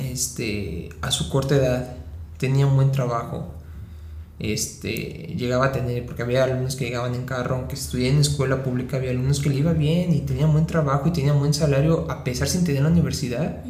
[0.00, 1.96] este a su corta edad
[2.38, 3.52] tenía un buen trabajo
[4.38, 8.62] este llegaba a tener porque había alumnos que llegaban en carro aunque estudiaban en escuela
[8.62, 12.10] pública había alumnos que le iba bien y tenían buen trabajo y tenían buen salario
[12.10, 13.62] a pesar sin tener la universidad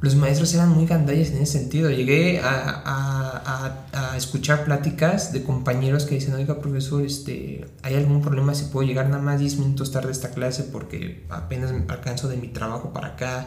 [0.00, 3.30] los maestros eran muy gandallas en ese sentido llegué a
[3.92, 8.86] a, escuchar pláticas de compañeros que dicen, oiga profesor, este, ¿hay algún problema si puedo
[8.86, 12.48] llegar nada más 10 minutos tarde a esta clase porque apenas me alcanzo de mi
[12.48, 13.46] trabajo para acá?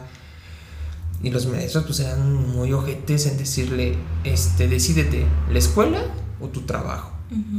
[1.22, 6.02] Y los maestros pues eran muy ojetes en decirle, este, decídete, ¿la escuela
[6.40, 7.12] o tu trabajo?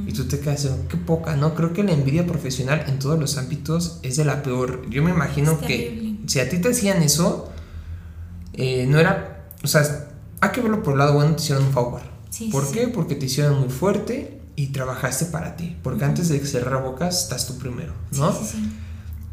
[0.05, 1.53] Y tú te quedas, qué poca, ¿no?
[1.53, 4.89] Creo que la envidia profesional en todos los ámbitos es de la peor.
[4.89, 7.51] Yo me imagino que si a ti te hacían eso,
[8.57, 10.09] eh, no era, o sea,
[10.41, 12.01] hay que verlo por el lado bueno, te hicieron un favor.
[12.29, 12.87] Sí, ¿Por sí, qué?
[12.87, 15.75] Porque te hicieron muy fuerte y trabajaste para ti.
[15.83, 18.31] Porque antes de cerrar bocas, estás tú primero, ¿no?
[18.33, 18.71] Sí.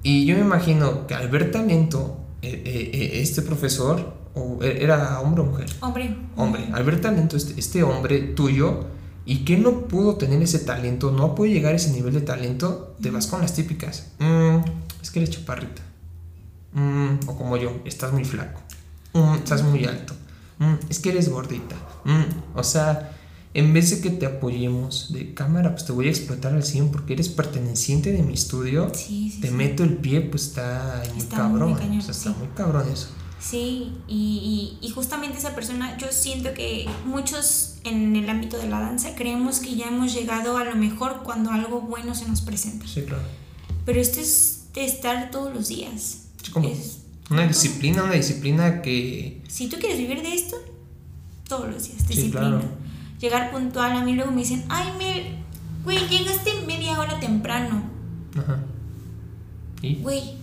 [0.02, 5.42] Y yo me imagino que al ver talento, eh, eh, este profesor, o era hombre
[5.42, 6.16] o mujer, Hombre.
[6.36, 8.86] hombre, al ver talento, este, este hombre tuyo,
[9.24, 12.96] y que no pudo tener ese talento, no puede llegar a ese nivel de talento,
[13.00, 14.08] te vas con las típicas.
[14.18, 14.56] Mm,
[15.00, 15.82] es que eres chaparrita.
[16.72, 18.60] Mm, o como yo, estás muy flaco.
[19.14, 20.14] Mm, estás muy alto.
[20.58, 21.76] Mm, es que eres gordita.
[22.04, 23.16] Mm, o sea,
[23.54, 26.90] en vez de que te apoyemos de cámara, pues te voy a explotar al 100
[26.90, 28.90] porque eres perteneciente de mi estudio.
[28.94, 29.54] Sí, sí, te sí.
[29.54, 31.70] meto el pie, pues está muy Está cabrón.
[31.70, 33.08] muy cañón, o sea, está muy cabrón eso.
[33.40, 38.68] Sí, y, y- y justamente esa persona, yo siento que muchos en el ámbito de
[38.68, 42.40] la danza creemos que ya hemos llegado a lo mejor cuando algo bueno se nos
[42.40, 42.86] presenta.
[42.86, 43.24] Sí, claro.
[43.84, 46.18] Pero esto es de estar todos los días.
[46.52, 46.98] Como Es-
[47.30, 49.40] una disciplina, una disciplina que.
[49.48, 50.56] si tú quieres vivir de esto,
[51.48, 52.40] todos los días, Sí, disciplina.
[52.50, 52.62] claro.
[53.20, 55.36] Llegar puntual, a mí luego me dicen, ay, Mel,
[55.84, 57.82] güey, llegaste media hora temprano.
[58.36, 58.58] Ajá.
[59.80, 59.96] ¿Y?
[59.96, 60.34] Güey,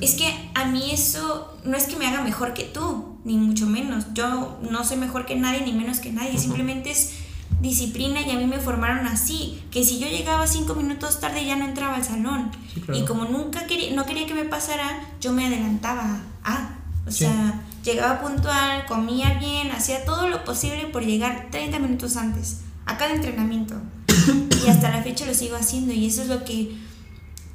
[0.00, 3.66] es que a mí eso no es que me haga mejor que tú, ni mucho
[3.66, 4.06] menos.
[4.14, 6.38] Yo no soy mejor que nadie, ni menos que nadie.
[6.38, 7.12] Simplemente es
[7.60, 9.62] disciplina y a mí me formaron así.
[9.70, 12.50] Que si yo llegaba cinco minutos tarde ya no entraba al salón.
[12.74, 13.00] Sí, claro.
[13.00, 16.18] Y como nunca quería, no quería que me pasara, yo me adelantaba.
[16.44, 16.70] Ah,
[17.06, 17.24] o Sí.
[17.24, 22.96] sea, llegaba puntual, comía bien, hacía todo lo posible por llegar 30 minutos antes a
[22.96, 23.74] cada entrenamiento.
[24.64, 26.76] y hasta la fecha lo sigo haciendo y eso es lo que,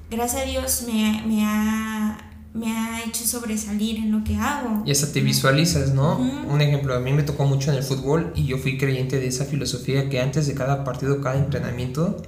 [0.09, 2.17] gracias a Dios, me, me ha,
[2.53, 4.83] me ha hecho sobresalir en lo que hago.
[4.85, 6.17] Y hasta te visualizas, ¿no?
[6.19, 6.53] Ujú.
[6.53, 9.27] Un ejemplo, a mí me tocó mucho en el fútbol y yo fui creyente de
[9.27, 12.21] esa filosofía que antes de cada partido, cada entrenamiento,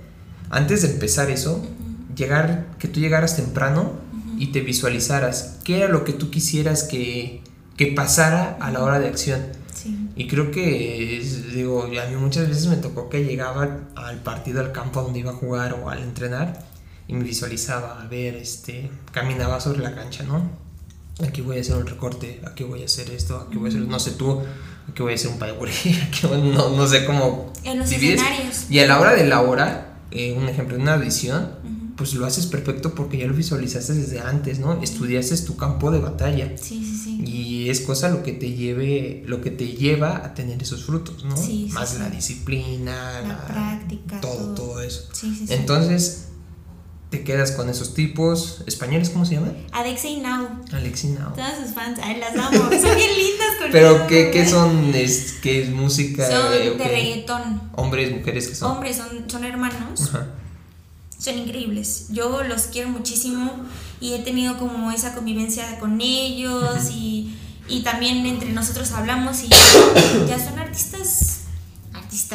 [0.49, 4.39] antes de empezar eso, Ujú, llegar, que tú llegaras temprano ujú.
[4.41, 7.41] y te visualizaras qué era lo que tú quisieras que,
[7.75, 9.41] que pasara a la hora de acción.
[9.73, 10.07] Sí.
[10.15, 14.61] Y creo que, es- digo, a mí muchas veces me tocó que llegaba al partido,
[14.61, 16.63] al campo donde iba a jugar o al entrenar
[17.07, 20.49] y me visualizaba, a ver, este, caminaba sobre la cancha, ¿no?
[21.25, 23.81] Aquí voy a hacer un recorte, aquí voy a hacer esto, aquí voy a hacer,
[23.87, 24.41] no sé tú,
[24.89, 25.55] aquí voy a hacer un padre,
[26.07, 28.19] aquí no, no sé cómo En los divides.
[28.21, 28.65] escenarios.
[28.69, 31.95] Y a la hora de la hora, eh, un ejemplo, una audición, Ujú.
[31.97, 34.81] pues lo haces perfecto porque ya lo visualizaste desde antes, ¿no?
[34.81, 36.57] Estudiaste tu campo de batalla.
[36.57, 37.23] Sí, sí, sí.
[37.25, 41.23] Y es cosa lo que te lleve, lo que te lleva a tener esos frutos,
[41.25, 41.37] ¿no?
[41.37, 41.97] Sí, Más sí.
[41.99, 44.53] la disciplina, La práctica, todo, todo.
[44.55, 45.03] todo eso.
[45.13, 45.53] Sí, sí, sí.
[45.53, 46.25] Entonces,
[47.13, 49.55] te quedas con esos tipos españoles, ¿cómo se llaman?
[49.71, 50.47] Adexa y Now.
[50.71, 51.31] Alexina.
[51.35, 52.57] Todas sus fans, ay, las amo.
[52.57, 53.71] Son bien lindas conmigo.
[53.71, 54.95] Pero ¿qué, qué son?
[54.95, 56.25] Es, ¿Qué es música?
[56.27, 56.83] Son Eh, de ¿qué?
[56.87, 57.61] reggaetón.
[57.75, 58.71] Hombres, mujeres que son.
[58.71, 60.01] Hombres, son, son hermanos.
[60.09, 60.25] Ajá.
[61.19, 62.07] Son increíbles.
[62.09, 63.51] Yo los quiero muchísimo
[64.01, 67.35] y he tenido como esa convivencia con ellos y,
[67.69, 69.49] y también entre nosotros hablamos y
[70.27, 71.22] ya son artistas.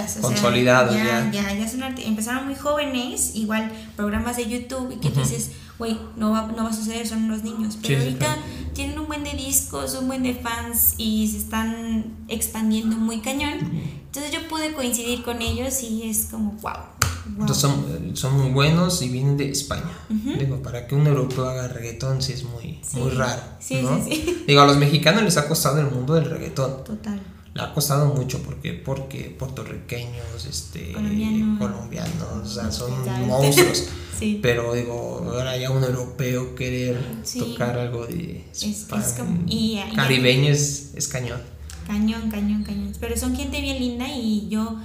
[0.01, 1.05] Artistas, o sea, Consolidados ya.
[1.05, 1.31] ya.
[1.33, 5.29] Ya, ya son empezaron muy jóvenes, igual programas de YouTube y que tú Ujú.
[5.29, 7.75] dices, güey, no va, no va a suceder, son unos niños.
[7.75, 8.43] Sí, Pero sí, ahorita claro.
[8.75, 13.59] tienen un buen de discos, un buen de fans y se están expandiendo muy cañón.
[14.07, 16.61] Entonces yo pude coincidir con ellos y es como, wow.
[16.63, 17.41] wow.
[17.41, 19.85] Entonces son, son muy buenos y vienen de España.
[20.11, 20.39] Ujú.
[20.39, 22.99] Digo, para que un europeo haga reggaetón sí es muy, Sí.
[22.99, 23.43] muy raro.
[23.61, 24.03] Sí, ¿no?
[24.03, 24.45] sí, sí.
[24.47, 26.85] Digo, a los mexicanos les ha costado el mundo del reggaetón.
[26.85, 27.21] Total.
[27.55, 31.59] Le ha costado mucho porque, porque puertorriqueños, este, Colombianos.
[31.59, 32.93] colombianos, o sea, son
[33.27, 33.85] monstruos.
[34.19, 34.41] Sí.
[34.43, 37.39] Pero digo, ahora ya un europeo querer Sí.
[37.39, 41.41] tocar algo de Es- es span- como- y- y- caribeño es, es cañón.
[41.87, 42.93] Cañón, cañón, cañón.
[42.99, 44.77] Pero son gente bien linda y yo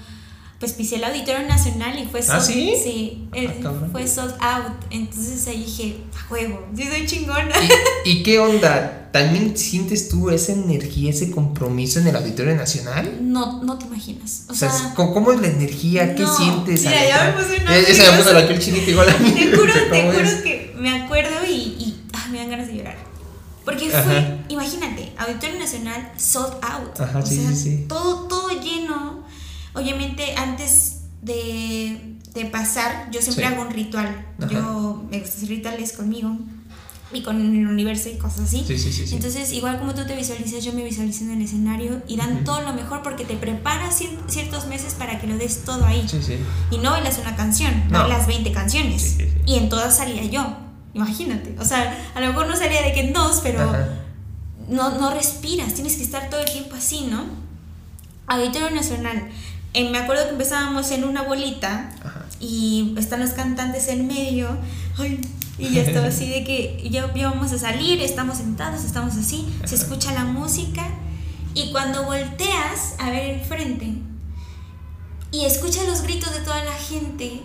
[0.63, 2.73] pues pisé el Auditorio Nacional y fue ¿Ah, sold, sí?
[2.81, 3.89] sí, el- Ah, cabrón.
[3.91, 4.71] fue sold out.
[4.91, 7.51] Entonces ahí dije, a juego, sí soy chingona.
[8.05, 9.09] ¿Y, y qué onda?
[9.11, 13.17] ¿También sientes tú esa energía, ese compromiso en el Auditorio Nacional?
[13.19, 14.43] No, no te imaginas.
[14.47, 16.15] O O sea, sea, ¿cómo, es la energía?
[16.15, 16.85] ¿Qué No, sientes?
[16.85, 19.31] mira, ya me puse una Eh, Esa me puso la piel chinita igual a mí.
[19.35, 20.33] te juro, te ¿Cómo juro es?
[20.35, 22.95] que me acuerdo y, y ah, me dan ganas de llorar.
[23.65, 24.37] Porque fue, Ajá.
[24.47, 26.99] imagínate, Auditorio Nacional sold out.
[27.01, 27.85] Ajá, o sí, sea, sí, sí.
[27.89, 29.23] Todo, todo lleno.
[29.73, 33.53] Obviamente, antes de, de pasar, yo siempre Sí.
[33.53, 34.25] hago un ritual.
[34.39, 34.49] Ajá.
[34.51, 36.37] Yo me gusta hacer rituales conmigo
[37.13, 38.63] y con el universo y cosas así.
[38.67, 39.13] Sí, sí.
[39.15, 42.61] Entonces, igual como tú te visualizas, yo me visualizo en el escenario y dan todo
[42.61, 46.05] lo mejor porque te preparas cier- ciertos meses para que lo des todo ahí.
[46.07, 46.37] sí, sí.
[46.71, 47.99] Y no bailas una canción, No.
[47.99, 49.01] bailas 20 canciones.
[49.01, 49.37] Sí, sí, sí.
[49.45, 50.57] Y en todas salía yo.
[50.95, 51.55] Imagínate.
[51.59, 53.89] O sea, a lo mejor no salía de que en dos, pero Ajá.
[54.69, 55.73] no, no respiras.
[55.75, 57.25] Tienes que estar todo el tiempo así, ¿no?
[58.27, 59.29] Auditorio Nacional.
[59.73, 62.25] Eh, me acuerdo que empezábamos en una bolita Ajá.
[62.39, 64.49] y están los cantantes en medio.
[64.97, 65.19] Ay,
[65.57, 69.47] y ya estaba así de que ya, ya vamos a salir, estamos sentados, estamos así,
[69.65, 70.83] se escucha la música
[71.53, 73.93] y cuando volteas a ver enfrente
[75.31, 77.41] y escuchas los gritos de toda la gente,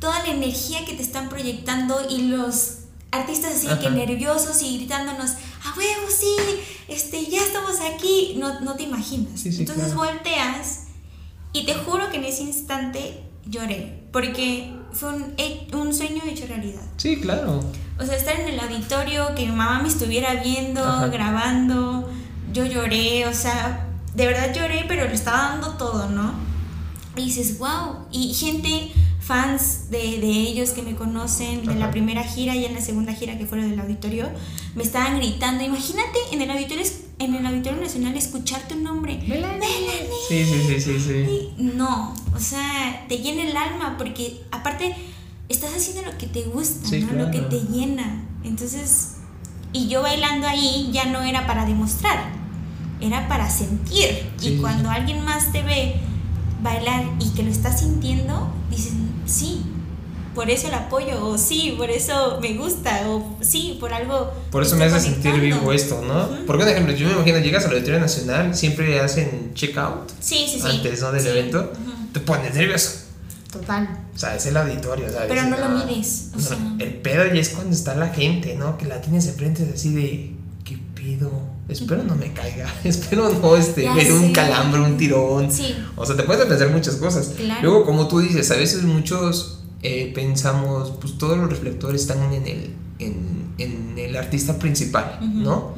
[0.00, 2.78] toda la energía que te están proyectando y los
[3.10, 5.30] artistas así de que nerviosos y gritándonos,
[5.64, 6.36] a huevo, sí,
[6.88, 9.44] este, ya estamos aquí, no, no te imaginas.
[9.46, 10.85] Entonces volteas
[11.56, 15.34] y te juro que en ese instante lloré, porque fue un,
[15.72, 16.82] un, sueño hecho realidad.
[16.98, 17.64] Sí, claro.
[17.98, 22.10] O sea, estar en el auditorio, que mi mamá me estuviera viendo, grabando,
[22.52, 26.34] yo lloré, o sea, de verdad lloré, pero le estaba dando todo, ¿no?
[27.16, 32.22] Y dices, wow, y gente fans de, de, ellos que me conocen de la primera
[32.22, 34.28] gira y en la segunda gira que fue del auditorio,
[34.74, 35.64] me estaban gritando.
[35.64, 36.84] Imagínate en el auditorio,
[37.18, 39.18] en el auditorio nacional escuchar tu nombre.
[39.26, 39.68] Melanie.
[40.28, 44.94] Sí, sí, sí, sí, No, o sea, te llena el alma porque aparte
[45.48, 47.12] estás haciendo lo que te gusta, ¿no?
[47.24, 48.24] Lo que te llena.
[48.44, 49.16] Entonces,
[49.72, 52.30] y yo bailando ahí ya no era para demostrar,
[53.00, 54.30] era para sentir.
[54.42, 55.96] y cuando alguien más te ve
[56.62, 58.92] bailar y que lo estás sintiendo, dices,
[59.26, 59.62] sí,
[60.36, 64.30] por eso el apoyo, o sí, por eso me gusta, o sí, por algo.
[64.50, 66.28] Por eso me hace sentir vivo esto, ¿no?
[66.46, 70.10] Porque, por ejemplo, yo me imagino, llegas al Auditorio Nacional, siempre hacen check-out.
[70.20, 70.68] Sí, sí, sí.
[70.68, 71.10] Antes, ¿no?
[71.10, 71.72] Del evento.
[72.12, 73.06] Te pones nervioso.
[73.50, 73.88] Total.
[74.14, 75.28] O sea, es el auditorio, ¿sabes?
[75.28, 76.30] Pero no lo mides.
[76.36, 76.58] O sea.
[76.78, 78.76] El pedo ya es cuando está la gente, ¿no?
[78.76, 81.32] Que la tienes enfrente así de, ¿qué pedo?
[81.66, 85.50] Espero no me caiga, espero no este, ver un calambre, un tirón.
[85.50, 85.74] Sí.
[85.96, 87.28] O sea, te puedes pensar muchas cosas.
[87.36, 87.62] Claro.
[87.62, 92.46] Luego, como tú dices, a veces muchos eh, pensamos, pues todos los reflectores están en
[92.46, 95.74] el, en, en el artista principal, ¿no?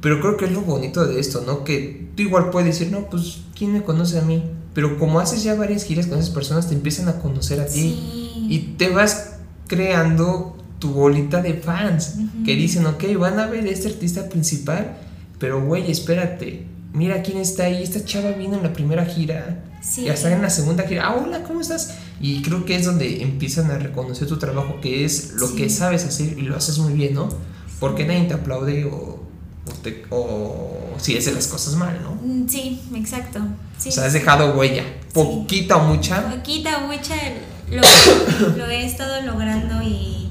[0.00, 1.64] Pero creo que es lo bonito de esto, ¿no?
[1.64, 4.44] Que tú igual puedes decir, no, pues, ¿quién me conoce a mí?
[4.74, 8.46] Pero como haces ya varias giras con esas personas, te empiezan a conocer a ti
[8.48, 9.36] y te vas
[9.66, 14.98] creando tu bolita de fans que dicen, ok, van a ver este artista principal,
[15.38, 20.04] pero güey, espérate, mira quién está ahí, esta chava vino en la primera gira, sí.
[20.04, 21.96] ya está en la segunda gira, ah, hola, ¿cómo estás?
[22.20, 26.04] Y creo que es donde empiezan a reconocer tu trabajo, que es lo que sabes
[26.04, 27.28] hacer y lo haces muy bien, ¿no?
[27.78, 29.22] Porque nadie te aplaude o,
[30.10, 32.12] o, si haces las cosas mal, ¿no?
[32.14, 33.40] Mm, sí, exacto.
[33.40, 36.30] o sea, has dejado huella, poquita o mucha.
[36.30, 37.14] Poquita o mucha,
[37.70, 37.82] lo,
[38.56, 40.30] lo he estado logrando y,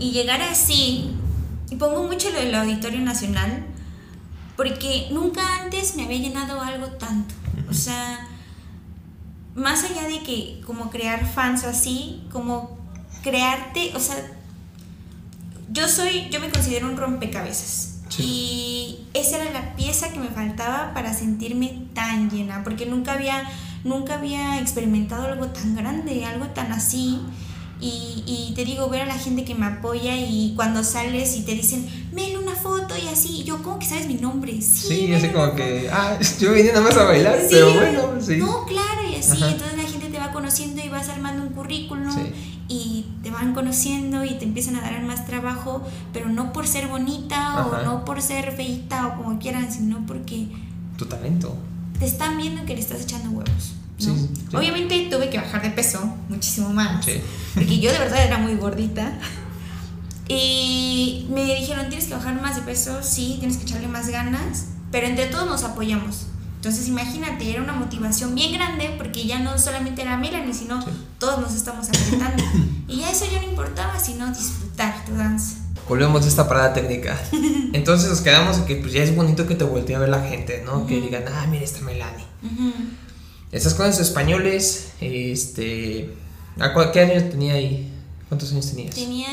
[0.00, 1.12] y llegar así,
[1.70, 3.64] y pongo mucho lo del Auditorio Nacional,
[4.56, 7.34] porque nunca antes me había llenado algo tanto.
[7.68, 8.28] O sea,
[9.56, 12.76] más allá de que como crear fans o así, como
[13.22, 14.14] crearte, o sea,
[15.72, 17.94] yo soy, yo me considero un rompecabezas.
[18.18, 23.42] Y esa era la pieza que me faltaba para sentirme tan llena, porque nunca había,
[23.84, 27.20] nunca había experimentado algo tan grande, algo tan así.
[27.78, 31.42] Y, y, te digo, ver a la gente que me apoya y cuando sales y
[31.42, 34.60] te dicen, ven una foto y así, yo, ¿cómo que sabes mi nombre?
[34.62, 38.36] Sí, así como que, ah, yo vine nada más a bailar, pero bueno, sí.
[38.36, 42.16] No, claro, y así, entonces la gente te va conociendo y vas armando un currículum
[42.68, 46.88] y te van conociendo y te empiezan a dar más trabajo, pero no por ser
[46.88, 50.48] bonita o no por ser feita o como quieran, sino porque...
[50.96, 51.54] Tu talento.
[51.98, 53.74] Te están viendo que le estás echando huevos.
[54.52, 57.06] Obviamente tuve que bajar de peso muchísimo más.
[57.54, 59.18] Porque yo de verdad era muy gordita.
[60.28, 64.66] Y me dijeron, tienes que bajar más de peso, sí, tienes que echarle más ganas,
[64.90, 66.26] pero entre todos nos apoyamos.
[66.56, 70.84] Entonces imagínate, era una motivación bien grande porque ya no solamente era Melanie, sino
[71.20, 72.42] todos nos estamos apretando.
[72.88, 75.58] y ya eso ya no importaba, sino disfrutar tu danza.
[75.88, 77.16] Volvemos a esta parada técnica.
[77.72, 80.24] Entonces nos quedamos en que pues ya es bonito que te voltee a ver la
[80.24, 80.86] gente, ¿no?
[80.86, 82.24] Que digan, ah, mira esta Melanie.
[83.52, 86.14] Estas cosas españoles, este...
[86.58, 87.92] ¿A qué años tenía ahí?
[88.28, 88.94] ¿Cuántos años tenías?
[88.94, 89.28] Tenía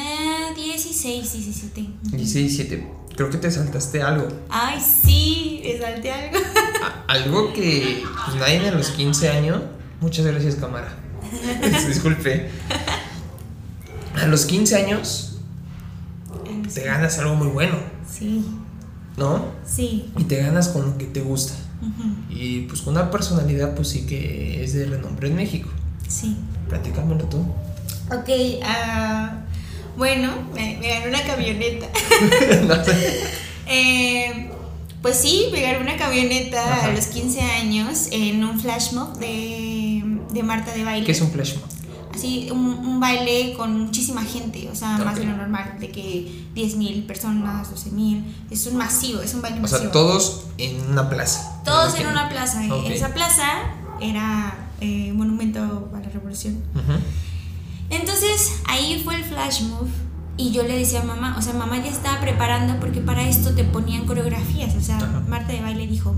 [0.55, 1.87] 16, 17.
[2.11, 2.87] 16, 17.
[3.15, 4.27] Creo que te saltaste algo.
[4.49, 6.37] Ay, sí, me salté algo.
[7.07, 9.61] algo que pues, nadie a los 15 años.
[10.01, 10.95] Muchas gracias, cámara.
[11.87, 12.49] Disculpe.
[14.15, 15.33] A los 15 años
[16.73, 17.77] te ganas algo muy bueno.
[18.07, 18.45] Sí.
[19.17, 19.45] ¿No?
[19.65, 20.11] Sí.
[20.17, 21.53] Y te ganas con lo que te gusta.
[22.29, 25.69] Y pues con una personalidad, pues sí que es de renombre en México.
[26.07, 26.35] Sí.
[26.69, 27.39] Platícamelo tú.
[28.11, 31.87] Ok, uh, bueno, me, me, gané una camioneta.
[33.67, 34.49] eh,
[35.01, 40.03] pues sí, me gané una camioneta a los 15 años en un flash mob de,
[40.31, 41.05] de Marta de baile.
[41.05, 41.72] ¿Qué es un flash mob?
[42.13, 46.45] Así, un, un, baile con muchísima gente, o sea, más de lo normal, de que
[46.55, 49.79] 10.000 personas, 12.000, es un masivo, es un baile masivo.
[49.79, 51.61] O sea, todos en una plaza.
[51.65, 53.47] Todos en una plaza, esa plaza
[53.99, 56.61] era eh, monumento a la revolución.
[57.89, 59.89] Entonces ahí fue el flash move
[60.37, 63.53] y yo le decía a mamá, o sea, mamá ya estaba preparando porque para esto
[63.53, 64.97] te ponían coreografías, o sea,
[65.27, 66.15] Marta de baile dijo,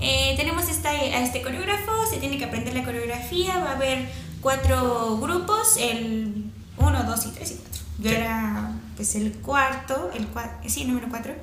[0.00, 4.08] eh, tenemos esta, a este coreógrafo, se tiene que aprender la coreografía, va a haber
[4.42, 7.82] cuatro grupos, el 1, 2 y 3 y 4.
[8.00, 11.34] Yo era pues el cuarto, el cuatro, sí, número 4.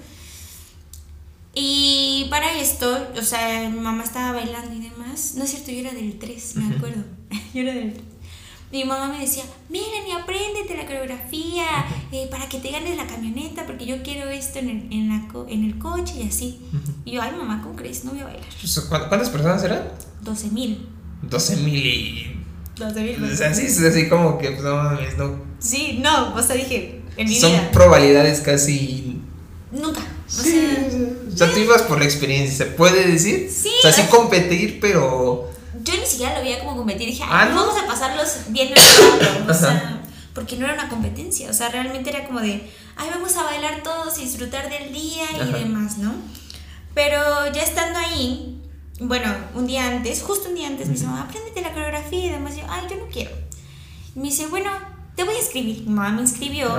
[1.55, 5.33] Y para esto, o sea, mi mamá estaba bailando y demás.
[5.35, 7.03] No es cierto, yo era del 3, me acuerdo.
[7.53, 8.03] yo era del 3.
[8.71, 11.65] Mi mamá me decía, miren y apréndete la coreografía
[12.11, 15.27] eh, para que te ganes la camioneta porque yo quiero esto en el, en la
[15.47, 16.59] en el coche y así.
[17.03, 18.05] Y yo, ay mamá, ¿cómo crees?
[18.05, 18.45] No voy a bailar.
[18.61, 19.85] Pues, ¿Cuántas personas eran?
[20.21, 20.87] 12 mil.
[21.23, 22.38] 12 mil y...
[22.79, 23.23] 12 mil.
[23.23, 25.49] O sea, sí, es así como que, pues, no no.
[25.59, 29.21] Sí, no, o sea, dije, en mi Son probabilidades casi...
[29.71, 29.99] Nunca.
[29.99, 33.51] O sí, sea, o sea, tú ibas por la experiencia, ¿se puede decir?
[33.51, 33.69] Sí.
[33.79, 35.49] O sea, sí competir, pero
[35.83, 37.07] yo ni siquiera lo veía como competir.
[37.07, 38.73] Dije, ah, vamos a pasarlos bien
[39.47, 40.01] o sea,
[40.33, 41.49] porque no era una competencia.
[41.49, 45.25] O sea, realmente era como de, ay, vamos a bailar todos y disfrutar del día
[45.35, 46.13] y demás, ¿no?
[46.93, 48.58] Pero ya estando ahí,
[48.99, 52.55] bueno, un día antes, justo un día antes, me dice, apréndete la coreografía y demás.
[52.55, 53.31] Yo, ay, yo no quiero.
[54.15, 54.69] Me dice, bueno,
[55.15, 55.83] te voy a escribir.
[55.83, 56.69] Mi mamá me inscribió,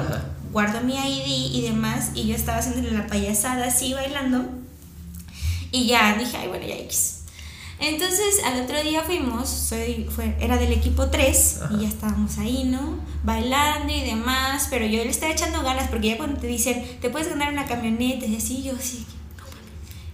[0.53, 2.11] guardo mi ID y demás.
[2.15, 4.45] Y yo estaba haciéndole la payasada así, bailando.
[5.73, 7.21] Y ya dije, ay, bueno, ya X.
[7.81, 12.65] Entonces al otro día fuimos, soy, fue, era del equipo 3 y ya estábamos ahí,
[12.65, 12.99] ¿no?
[13.25, 17.09] Bailando y demás, pero yo le estaba echando ganas porque ya cuando te dicen, te
[17.09, 19.07] puedes ganar una camioneta y así, yo así,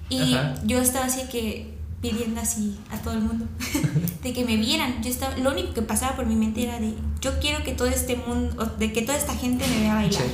[0.09, 1.76] Y yo estaba así que
[2.11, 3.47] pidiendo así a todo el mundo
[4.23, 5.03] de que me vieran.
[5.03, 7.89] Yo estaba, lo único que pasaba por mi mente era de, yo quiero que todo
[7.89, 10.25] este mundo, de que toda esta gente me vea bailar.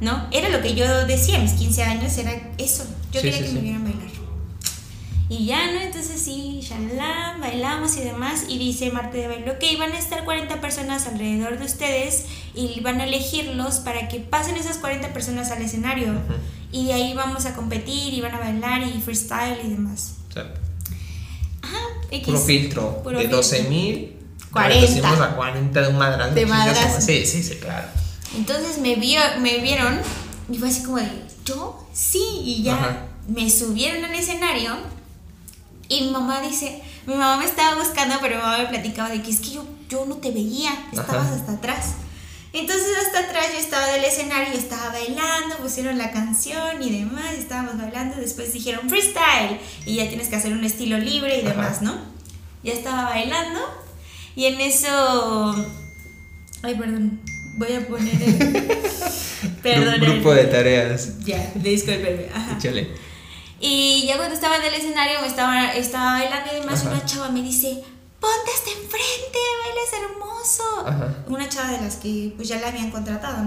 [0.00, 0.26] ¿No?
[0.32, 2.84] Era lo que yo decía a mis 15 años, era eso.
[3.12, 4.14] Yo quería que me vieran bailar.
[5.28, 5.80] Y ya, ¿no?
[5.80, 8.44] Entonces sí, shalala, bailamos y demás.
[8.48, 12.80] Y dice Marte de baile, ok, van a estar 40 personas alrededor de ustedes y
[12.80, 16.12] van a elegirlos para que pasen esas 40 personas al escenario.
[16.72, 20.16] Y ahí vamos a competir y van a bailar y freestyle y demás.
[22.16, 22.26] X.
[22.26, 23.02] Puro filtro.
[23.04, 24.16] de 12 mil.
[24.52, 25.24] 40.
[25.24, 26.34] a 40 de un madrazo.
[26.34, 27.00] De madrazo.
[27.00, 27.88] Sí, sí, sí, claro.
[28.36, 30.00] Entonces me, vio, me vieron
[30.50, 31.08] y fue así como de,
[31.44, 31.86] ¿yo?
[31.92, 34.76] Sí, y ya me subieron al escenario
[35.88, 39.22] y mi mamá dice, mi mamá me estaba buscando, pero mi mamá me platicaba de
[39.22, 41.94] que es que yo, yo no te veía, estabas hasta atrás.
[42.54, 47.76] Entonces hasta atrás yo estaba del escenario, estaba bailando, pusieron la canción y demás, estábamos
[47.76, 51.98] bailando, después dijeron freestyle y ya tienes que hacer un estilo libre y demás, ¿no?
[52.62, 53.58] Ya estaba bailando
[54.36, 55.66] y en eso...
[56.62, 57.20] Ay, perdón,
[57.56, 59.56] voy a poner el...
[59.62, 60.00] perdón.
[60.00, 61.24] grupo de tareas.
[61.24, 62.28] Ya, discúlpeme.
[62.32, 62.56] Ajá.
[63.58, 67.42] Y ya cuando estaba en el escenario, estaba, estaba bailando y demás, una chava me
[67.42, 67.82] dice,
[68.24, 71.26] ponte hasta enfrente, bailes hermoso.
[71.28, 73.46] Una chava de las que pues ya la habían contratado, ¿no?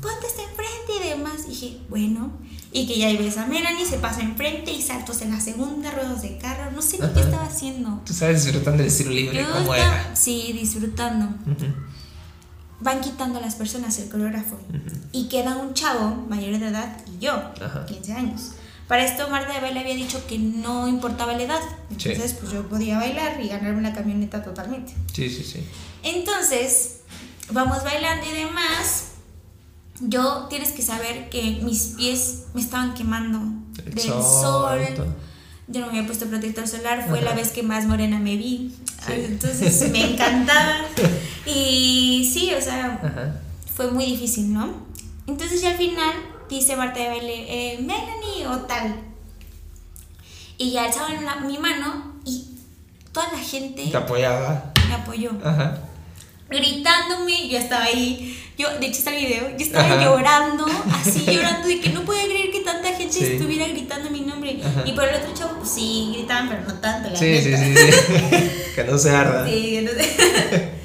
[0.00, 1.42] ponte hasta enfrente y demás.
[1.46, 2.30] Y dije, bueno,
[2.72, 6.22] y que ya ves a Melanie, se pasa enfrente y saltos en la segunda, ruedas
[6.22, 8.00] de carro, no sé ni qué estaba haciendo.
[8.04, 10.14] Tú sabes disfrutando del estilo libre, como era.
[10.14, 11.28] Sí, disfrutando.
[12.78, 14.58] Van quitando a las personas el coreógrafo
[15.10, 17.32] y queda un chavo mayor de edad y yo,
[17.88, 18.52] 15 años.
[18.88, 21.60] Para esto Marta de Baile había dicho que no importaba la edad.
[21.90, 24.94] Entonces, pues yo podía bailar y ganarme la camioneta totalmente.
[25.12, 25.66] Sí, sí, sí.
[26.04, 27.00] Entonces,
[27.50, 29.08] vamos bailando y demás.
[30.00, 33.40] Yo tienes que saber que mis pies me estaban quemando
[33.72, 34.80] del sol.
[35.68, 38.72] Yo no me había puesto protector solar, fue la vez que más morena me vi.
[39.08, 40.76] Entonces me encantaba.
[41.48, 43.40] Y sí, o sea,
[43.72, 44.84] fue muy difícil, ¿no?
[45.28, 46.12] Entonces ya al final
[46.48, 49.00] dice Marta de baile, eh, Melanie o tal.
[50.58, 52.46] Y ya alzaban la, mi mano y
[53.12, 53.86] toda la gente...
[53.86, 54.72] Te apoyaba.
[54.88, 55.32] Me apoyó.
[55.44, 55.78] Ajá.
[56.48, 61.66] Gritándome, yo estaba ahí, yo, de hecho está el video, yo estaba llorando, así llorando
[61.66, 64.60] de que no podía creer que tanta gente estuviera gritando mi nombre.
[64.84, 67.74] Y por el otro chavo, pues sí, gritaban, pero no tanto, la sí, sí, sí,
[67.74, 69.44] sí, que no se arda.
[69.44, 70.72] Sí, que no se...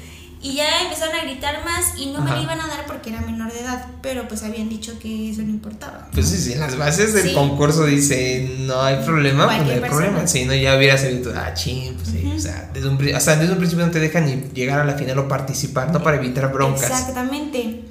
[0.42, 3.20] Y ya empezaron a gritar más y no me lo iban a dar porque era
[3.20, 6.08] menor de edad, pero pues habían dicho que eso no importaba.
[6.12, 9.80] Pues sí, sí, en las bases del concurso dice no hay problema, pues no hay
[9.80, 10.26] problema.
[10.26, 13.58] Si no, ya hubiera sabido, ah, ching, pues sí, o, sea, desde un, desde un
[13.58, 16.02] principio no te dejan ni llegar a la final o participar, ¿no?
[16.02, 16.90] Para evitar broncas.
[16.90, 17.84] Exactamente.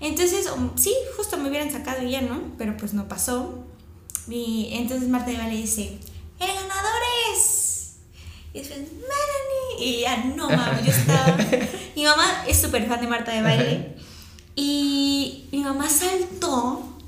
[0.00, 2.40] Entonces, um, sí, justo me hubieran sacado y ya, ¿no?
[2.56, 3.66] Pero pues no pasó.
[4.26, 5.98] Y entonces Marta de Valle dice,
[6.38, 7.02] el ganador
[7.34, 7.59] es
[8.52, 9.78] y después, Melanie.
[9.78, 11.36] Y ya, no mames, yo estaba.
[11.96, 13.96] mi mamá es súper fan de Marta de baile.
[14.56, 16.98] Y mi mamá saltó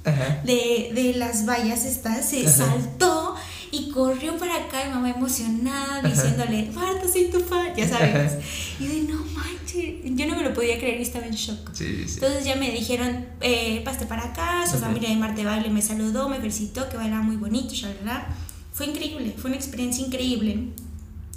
[0.45, 3.37] de, de, las vallas estas, se saltó
[3.71, 8.33] Y corrió para acá y mamá emocionada diciéndole, Marta, soy tu fan, ya sabes.
[8.79, 11.71] Y yo, no manches, yo no me lo podía creer y estaba en shock.
[11.73, 12.15] Sí, sí.
[12.15, 16.29] Entonces ya me dijeron, eh, paste para acá, su familia de Marte Baile me saludó,
[16.29, 18.29] me felicitó, que bailaba muy bonito, shalala.
[18.73, 20.69] Fue increíble, fue una experiencia increíble.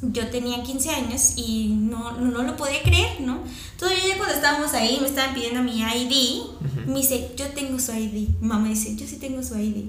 [0.02, 3.39] Yo tenía 15 años y no, no, lo podía creer, ¿no?
[3.80, 6.41] Todavía ya cuando estábamos ahí me estaban pidiendo mi ID,
[6.86, 8.30] me dice, yo tengo su ID.
[8.41, 9.86] mamá dice, yo sí tengo su ID.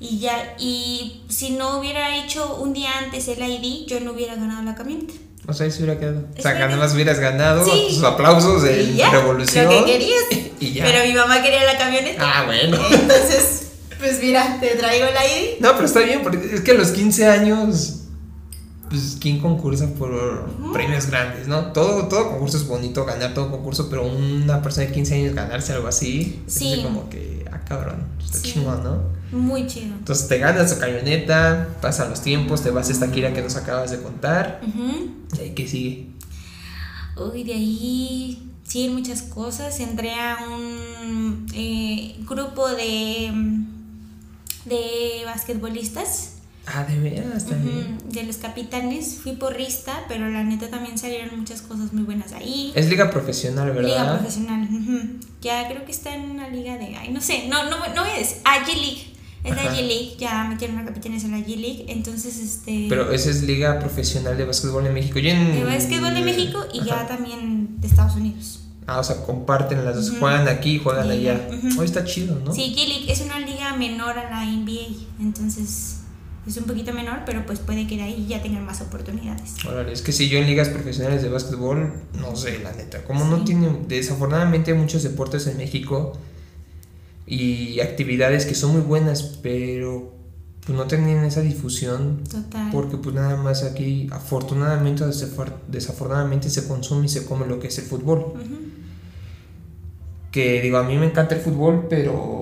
[0.00, 4.34] Y ya, y si no hubiera hecho un día antes el ID, yo no hubiera
[4.34, 5.14] ganado la camioneta.
[5.46, 6.26] O sea, ahí se hubiera quedado.
[6.36, 9.66] O sea, nada más hubieras ganado tus aplausos de revolución.
[9.66, 10.24] Lo que querías.
[10.60, 10.84] y ya.
[10.84, 12.20] Pero mi mamá quería la camioneta.
[12.20, 12.78] Ah, bueno.
[12.90, 15.60] Entonces, pues mira, te traigo el ID.
[15.60, 18.01] No, pero está bien, porque es que a los 15 años
[18.92, 21.72] pues, ¿quién concursa por premios grandes, no?
[21.72, 25.72] Todo, todo concurso es bonito, ganar todo concurso, pero una persona de 15 años ganarse
[25.72, 26.74] algo así, sí.
[26.74, 29.00] es como que, ah, cabrón, está chingón, ¿no?
[29.32, 29.94] Muy chido.
[29.94, 33.56] Entonces te ganas tu camioneta, pasan los tiempos, te vas a esta gira que nos
[33.56, 36.08] acabas de contar, y ahí qué sigue.
[37.16, 39.80] Uy, de ahí sí, muchas cosas.
[39.80, 43.32] Entré a un eh, grupo de,
[44.66, 46.31] de basquetbolistas
[46.66, 47.98] Ah, de veras, también.
[48.08, 52.72] De los capitanes, fui porrista, pero la neta también salieron muchas cosas muy buenas ahí.
[52.74, 53.88] Es liga profesional, ¿verdad?
[53.88, 54.68] Liga profesional,
[55.40, 58.12] ya creo que está en una liga de, ay, no sé, no, no, no voy
[58.12, 59.12] a decir, ah, G-League.
[59.42, 62.86] Es la G-League, ya metieron a capitanes en la G-League, entonces este...
[62.88, 65.18] Pero esa es Liga Profesional de Básquetbol de México.
[65.18, 68.60] De Básquetbol de México y ya también de Estados Unidos.
[68.86, 71.40] Ah, o sea, comparten las dos, juegan aquí, juegan allá.
[71.76, 72.54] Hoy está chido, ¿no?
[72.54, 76.01] Sí, G-League es una liga menor a la NBA, entonces
[76.46, 79.54] es un poquito menor, pero pues puede que de ahí ya tengan más oportunidades.
[79.90, 83.44] es que si yo en ligas profesionales de básquetbol, no sé, la neta, como no
[83.44, 86.14] tiene, desafortunadamente muchos deportes en México
[87.26, 90.12] y actividades que son muy buenas, pero
[90.64, 92.22] pues no tenían esa difusión.
[92.30, 92.70] Total.
[92.70, 95.04] Porque pues nada más aquí, afortunadamente,
[95.68, 98.34] desafortunadamente se consume y se come lo que es el fútbol.
[100.30, 102.41] Que digo, a mí me encanta el fútbol, pero,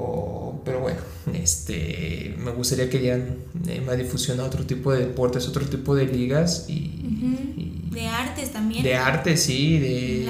[1.43, 5.95] este, me gustaría que dieran eh, más difusión a otro tipo de deportes, otro tipo
[5.95, 8.82] de ligas y, de artes también.
[8.82, 10.28] De arte, sí, de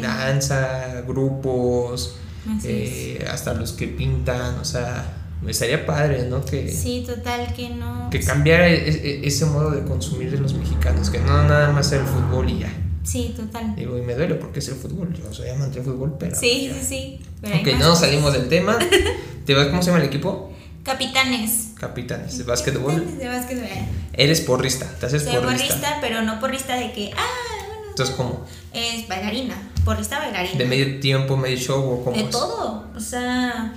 [0.00, 2.16] danza, grupos,
[2.64, 6.44] eh, hasta los que pintan, o sea, me estaría padre, ¿no?
[6.44, 8.08] Que, sí, total, que no.
[8.10, 11.90] Que cambiara e, e, ese modo de consumir de los mexicanos, que no nada más
[11.92, 12.72] el fútbol y ya.
[13.04, 13.74] Sí, total.
[13.74, 15.12] Digo, y me duele porque es el fútbol.
[15.12, 16.34] Yo soy amante del fútbol, pero.
[16.36, 17.20] Sí, sí, sí.
[17.44, 18.78] Ok, no salimos del tema.
[19.46, 20.52] ¿Te vas, ¿Cómo se llama el equipo?
[20.84, 21.70] Capitanes.
[21.78, 23.18] Capitanes de básquetbol.
[23.18, 23.68] de básquetbol.
[24.12, 25.66] Eres porrista, te haces Soy porrista.
[25.66, 27.12] porrista, pero no porrista de que.
[27.16, 28.44] Ah, Entonces, ¿cómo?
[28.72, 29.54] Es bailarina.
[29.84, 30.58] Porrista bailarina.
[30.58, 32.16] ¿De medio tiempo, medio show o cómo?
[32.16, 32.86] De todo.
[32.96, 33.74] O sea.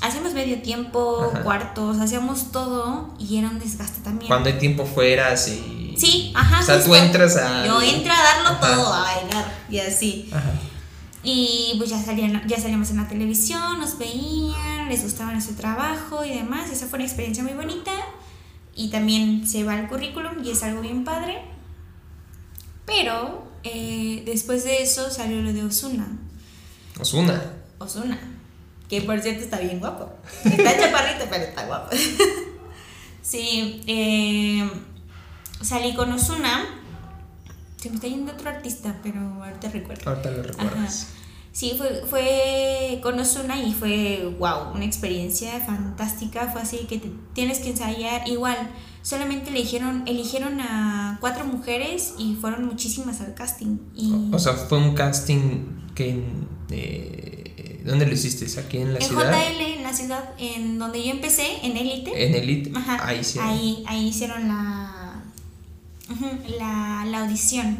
[0.00, 4.28] Hacíamos medio tiempo, cuartos, hacíamos todo y era un desgaste también.
[4.28, 5.83] Cuando hay tiempo fuera, sí.
[5.96, 6.60] Sí, ajá.
[6.60, 7.66] O sea, tú entras a.
[7.66, 10.28] Yo entro a darlo todo, a bailar y así.
[10.32, 10.52] Ajá.
[11.24, 16.22] Y pues ya, salían, ya salíamos en la televisión, nos veían, les gustaba nuestro trabajo
[16.22, 16.70] y demás.
[16.70, 17.92] Esa fue una experiencia muy bonita.
[18.76, 21.42] Y también se va al currículum y es algo bien padre.
[22.84, 26.06] Pero eh, después de eso salió lo de Osuna.
[27.00, 27.42] Osuna.
[27.78, 28.18] Osuna.
[28.90, 30.12] Que por cierto está bien guapo.
[30.44, 31.96] Está chaparrito, pero está guapo.
[33.22, 34.68] sí, eh,
[35.64, 36.80] salí con Osuna
[37.84, 40.08] se me está yendo otro artista, pero ahorita recuerdo.
[40.08, 41.08] Ahorita lo recuerdas.
[41.52, 46.50] Sí, fue, fue con Osuna y fue, wow, una experiencia fantástica.
[46.50, 46.98] Fue así que
[47.34, 48.26] tienes que ensayar.
[48.26, 48.56] Igual,
[49.02, 53.76] solamente eligieron, eligieron a cuatro mujeres y fueron muchísimas al casting.
[53.94, 56.24] Y o, sea, fue un casting que...
[56.70, 58.46] Eh, ¿Dónde lo hiciste?
[58.58, 59.30] ¿Aquí en la ciudad?
[59.46, 62.12] En JL, en la ciudad, en donde yo empecé, en Elite.
[62.16, 62.72] En Elite.
[62.74, 63.06] Ajá.
[63.06, 65.03] Ahí, ahí, ahí hicieron la
[66.58, 67.78] la, la audición.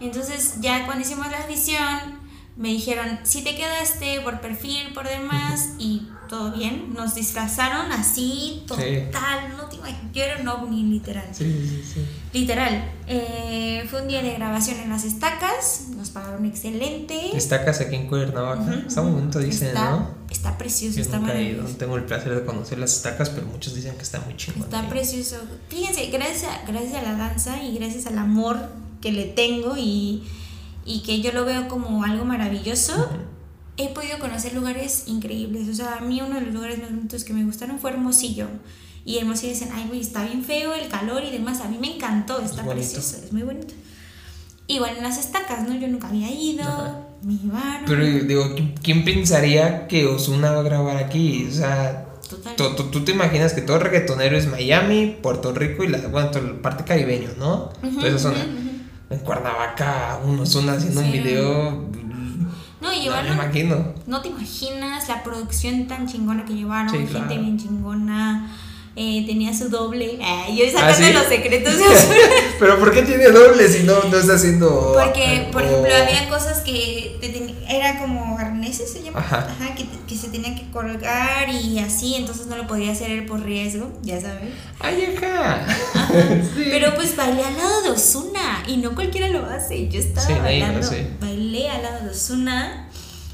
[0.00, 2.15] Entonces ya cuando hicimos la audición
[2.56, 8.64] me dijeron, si te quedaste por perfil, por demás, y todo bien, nos disfrazaron así,
[8.66, 11.28] total, no te imaginas, yo era un ovni literal.
[11.32, 12.06] Sí, sí, sí.
[12.32, 12.90] Literal.
[13.06, 17.36] Eh, fue un día de grabación en las estacas, nos pagaron excelente.
[17.36, 20.14] Estacas aquí en Cuernavaca, está muy bonito, dicen, ¿no?
[20.30, 21.68] Está precioso, está maravilloso.
[21.68, 24.62] No tengo el placer de conocer las estacas, pero muchos dicen que está muy chingón.
[24.62, 25.36] Está precioso.
[25.68, 28.56] Fíjense, gracias gracias a la danza y gracias al amor
[29.00, 30.24] que le tengo y
[30.86, 33.10] y que yo lo veo como algo maravilloso,
[33.76, 35.68] he podido conocer lugares increíbles.
[35.68, 38.46] O sea, a mí uno de los lugares más bonitos que me gustaron fue Hermosillo.
[39.04, 41.60] Y Hermosillo dicen, ay, güey, está bien feo el calor y demás.
[41.60, 43.74] A mí me encantó, está precioso, es muy bonito.
[44.68, 45.74] Igual en las estacas, ¿no?
[45.76, 47.38] Yo nunca había ido, me
[47.86, 51.46] Pero digo, ¿quién pensaría que Osuna va a grabar aquí?
[51.48, 52.04] O sea.
[52.56, 56.62] Tú, te imaginas que todo reggaetonero es Miami, Puerto Rico y la, bueno, toda la
[56.62, 57.70] parte caribeño, ¿no?
[57.84, 58.38] Ujú, Toda esa zona.
[58.38, 58.75] ujú, ujú.
[59.10, 61.70] En Cuernavaca, unos zona haciendo un video.
[62.80, 63.32] No, No me llevaron.
[63.34, 63.94] imagino.
[64.06, 67.28] No te imaginas la producción tan chingona que llevaron, Sí, gente claro.
[67.40, 68.50] bien chingona.
[68.96, 70.18] Eh, tenía su doble.
[70.22, 71.12] Ay, yo sacando ¿Ah, sí?
[71.12, 71.84] los secretos de.
[72.58, 74.94] Pero ¿por qué tiene doble si no, no está haciendo.
[74.94, 79.18] Porque, por ejemplo, había cosas que te ten- era como arneses, se llama.
[79.20, 79.54] Ajá.
[79.76, 83.42] que, te- que se tenían que colgar y así, entonces no lo podía hacer por
[83.42, 84.50] riesgo, ya sabes.
[84.80, 85.66] ¡Ay, acá!
[86.56, 86.64] Sí.
[86.70, 89.88] Pero pues bailé al lado de Osuna y no cualquiera lo hace.
[89.88, 91.06] Yo estaba Sí, bailando, hace.
[91.20, 92.88] bailé al lado de Osuna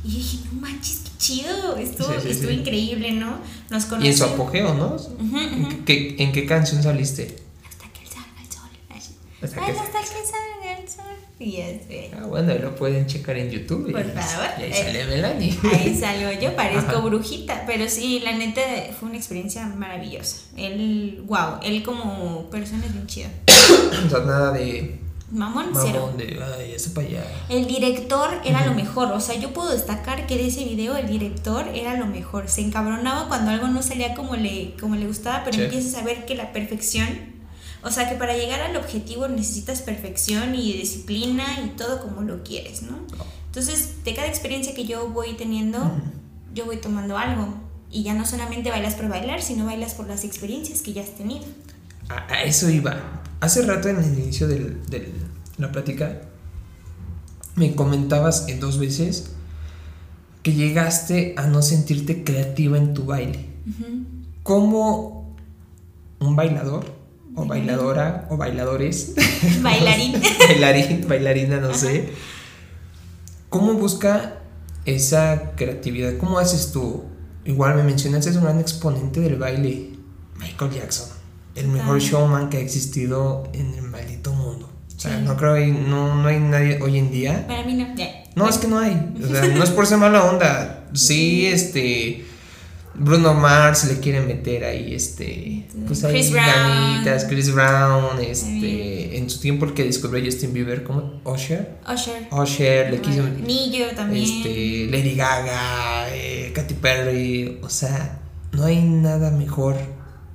[0.05, 1.77] y yo dije, no manches, qué chido.
[1.77, 2.57] Estuvo, Sí, sí, estuvo sí.
[2.57, 3.39] increíble, ¿no?
[3.71, 4.11] Nos Y conocen.
[4.13, 4.97] en su apogeo, ¿no?
[5.39, 7.37] ¿En qué, en qué canción saliste?
[7.69, 8.71] Hasta que salga el sol.
[9.43, 11.05] Hasta Ay, que- hasta que salga el sol.
[11.39, 11.57] Y.
[12.17, 13.89] Ah, bueno, lo pueden checar en YouTube.
[13.89, 14.47] y- Por favor.
[14.61, 15.59] Y ahí Eh, sale Melanie.
[15.73, 17.01] Ahí salgo yo, parezco Ajá.
[17.01, 18.61] brujita, pero sí, la neta
[18.99, 20.37] fue una experiencia maravillosa.
[20.57, 23.29] Él, wow, él como persona es bien chido.
[24.07, 25.01] o sea, nada de.
[25.33, 26.01] Mamón, cero.
[26.13, 26.39] Mamón, de.
[26.59, 27.25] Ay, ese para allá.
[27.49, 31.07] El director era lo mejor, o sea, yo puedo destacar que de ese video el
[31.09, 32.49] director era lo mejor.
[32.49, 35.63] Se encabronaba cuando algo no salía como le, como le gustaba, pero Sí.
[35.63, 37.09] empiezas a ver que la perfección,
[37.83, 42.43] o sea, que para llegar al objetivo necesitas perfección y disciplina y todo como lo
[42.43, 42.99] quieres, ¿no?
[43.47, 45.79] Entonces, de cada experiencia que yo voy teniendo,
[46.55, 47.55] yo voy tomando algo.
[47.91, 51.11] Y ya no solamente bailas por bailar, sino bailas por las experiencias que ya has
[51.15, 51.45] tenido.
[52.09, 53.22] A, a eso iba.
[53.43, 54.77] Hace rato en el inicio de
[55.59, 56.21] la plática
[57.57, 59.33] me comentabas en dos veces
[60.45, 63.49] que llegaste a no sentirte creativa en tu baile.
[64.45, 65.35] ¿Cómo
[66.21, 66.85] un bailador
[67.35, 69.15] o bailadora o bailadores,
[69.61, 70.23] Bailarín.
[70.39, 72.11] bailarín, bailarina, no sé,
[73.49, 74.39] cómo busca
[74.85, 76.17] esa creatividad?
[76.17, 77.07] ¿Cómo haces tú?
[77.45, 79.91] Igual me mencionaste, es un gran exponente del baile,
[80.39, 81.09] Michael Jackson,
[81.55, 84.71] el mejor showman que ha existido en el maldito mundo.
[84.97, 85.25] O sea, Sí.
[85.25, 87.89] no creo no, no hay nadie hoy en día Para mí no.
[88.35, 89.13] No, es que no hay.
[89.23, 90.85] O sea, no es por ser mala onda.
[90.95, 92.25] Sí, este.
[92.95, 95.67] Bruno Mars le quiere meter ahí, este.
[95.87, 96.47] Pues ahí Chris Brown.
[96.47, 99.17] ganitas, Chris Brown, este.
[99.17, 101.21] En su tiempo el que descubrió Justin Bieber, ¿cómo?
[101.25, 101.79] Usher.
[101.91, 102.29] Usher.
[102.31, 103.23] Usher, le quiso.
[103.23, 104.25] Nillo también.
[104.25, 104.87] Este.
[104.91, 107.59] Lady Gaga, eh, Katy Perry.
[107.63, 108.21] O sea,
[108.53, 109.77] no hay nada mejor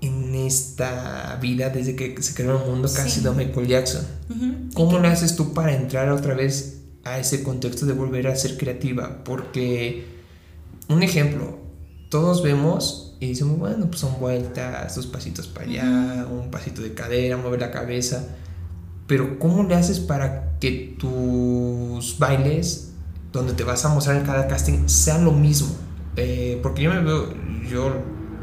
[0.01, 3.19] en esta vida desde que se creó el mundo que ha Sí.
[3.19, 4.05] sido Michael Jackson.
[4.29, 4.53] Ujú.
[4.73, 8.57] ¿Cómo le haces tú para entrar otra vez a ese contexto de volver a ser
[8.57, 9.23] creativa?
[9.23, 10.05] Porque,
[10.89, 11.57] un ejemplo,
[12.09, 16.93] todos vemos y decimos, bueno, pues son vueltas, dos pasitos para allá, un pasito de
[16.93, 18.23] cadera, mueve la cabeza.
[19.07, 22.89] Pero, ¿cómo le haces para que tus bailes,
[23.31, 25.69] donde te vas a mostrar en cada casting, sean lo mismo?
[26.17, 27.33] Eh, porque yo me veo,
[27.71, 27.93] yo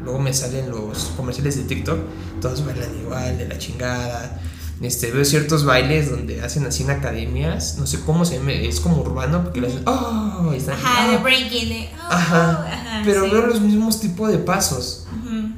[0.05, 1.97] luego me salen los comerciales de TikTok,
[2.39, 4.39] todos bailan igual, de la chingada.
[4.81, 8.79] Este, veo ciertos bailes donde hacen así en academias, no sé cómo se llama, es
[8.81, 10.51] como urbano, porque le hacen, ¡oh!
[10.53, 11.21] y están, Ajá, de "Ah".
[11.23, 11.89] breaking, de.
[11.97, 13.29] oh, Ajá, ajá, pero sí.
[13.31, 15.07] veo los mismos tipos de pasos.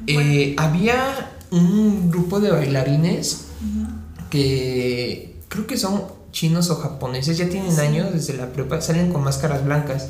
[0.06, 3.88] Eh, había un grupo de bailarines Ujú.
[4.30, 7.80] que creo que son chinos o japoneses, ya tienen Sí.
[7.80, 10.08] años desde la prepa, salen con máscaras blancas.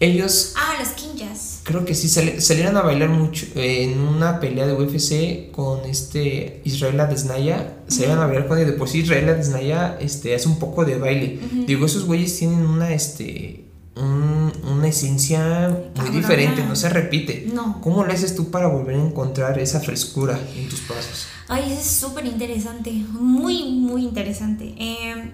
[0.00, 1.60] Ellos Ah, los kinjas.
[1.64, 5.84] creo que sí sali- salieron a bailar mucho eh, en una pelea de UFC con
[5.86, 7.78] este Israel Adesanya.
[7.88, 8.66] Salieron a bailar con él.
[8.66, 11.40] De por sí Israel Adesanya este, hace un poco de baile.
[11.66, 13.64] Digo, esos güeyes tienen una, este,
[13.96, 17.48] un- una esencia muy diferente, no se repite.
[17.52, 17.80] No.
[17.80, 21.26] ¿Cómo le haces tú para volver a encontrar esa frescura en tus pasos?
[21.48, 22.92] Ay, eso es súper interesante.
[22.92, 24.74] Muy, muy interesante.
[24.78, 25.32] Eh,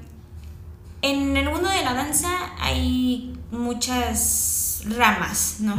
[1.10, 5.74] en el mundo de la danza hay muchas ramas, ¿no?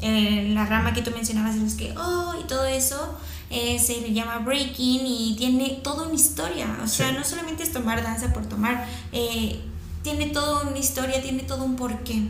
[0.00, 3.18] Eh, la rama que tú mencionabas los que, oh, y todo eso.
[3.52, 6.66] eh, se le llama breaking y tiene toda una historia.
[6.84, 7.14] O sea, Sí.
[7.18, 9.60] no solamente es tomar danza por tomar, eh,
[10.04, 12.28] tiene toda una historia, tiene todo un porqué.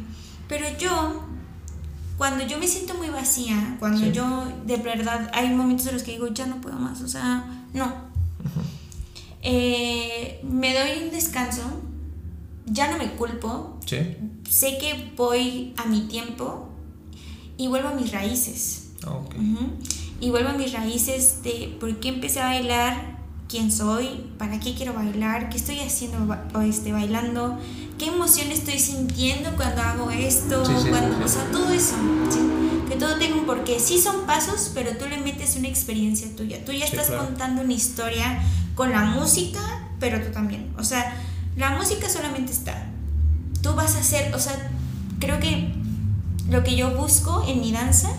[0.48, 1.22] Pero yo,
[2.16, 4.12] cuando yo me siento muy vacía, cuando Sí.
[4.12, 7.44] yo de verdad hay momentos en los que digo, ya no puedo más, o sea,
[7.74, 7.92] no.
[9.42, 11.62] Eh, me doy un descanso,
[12.70, 13.98] ya no me culpo, Sí.
[14.48, 16.68] sé que voy a mi tiempo
[17.56, 18.90] y vuelvo a mis raíces.
[19.06, 19.34] Ah, ok.
[19.34, 19.66] Ujú.
[20.20, 23.18] Y vuelvo a mis raíces de por qué empecé a bailar,
[23.48, 27.58] quién soy, para qué quiero bailar, qué estoy haciendo ba- este, bailando,
[27.98, 31.22] qué emoción estoy sintiendo cuando hago esto, Sí, sí, cuando, sí.
[31.24, 31.94] o sea, todo eso.
[32.88, 33.78] Que todo tenga un porqué.
[33.80, 36.64] Sí son pasos, pero tú le metes una experiencia tuya.
[36.64, 37.24] Tú ya estás claro.
[37.26, 38.42] contando una historia
[38.74, 39.60] con la música,
[40.00, 40.72] pero tú también.
[40.78, 41.14] O sea,
[41.60, 42.86] la música solamente está.
[43.62, 44.70] Tú vas a hacer, o sea,
[45.20, 45.72] creo que
[46.48, 48.10] lo que yo busco en mi danza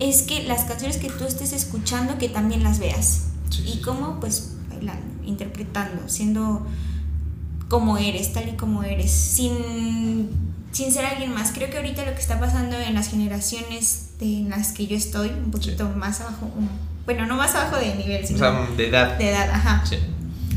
[0.00, 3.26] es que las canciones que tú estés escuchando, que también las veas.
[3.50, 4.18] Sí, ¿Y cómo?
[4.20, 6.66] Pues bailando, interpretando, siendo
[7.68, 10.28] como eres, tal y como eres, sin,
[10.72, 11.52] sin ser alguien más.
[11.52, 14.96] Creo que ahorita lo que está pasando en las generaciones de, en las que yo
[14.96, 16.50] estoy, un poquito más abajo,
[17.06, 19.16] bueno, no más abajo de nivel, O sino sea, de edad.
[19.18, 19.84] de edad, ajá.
[19.86, 19.96] Sí.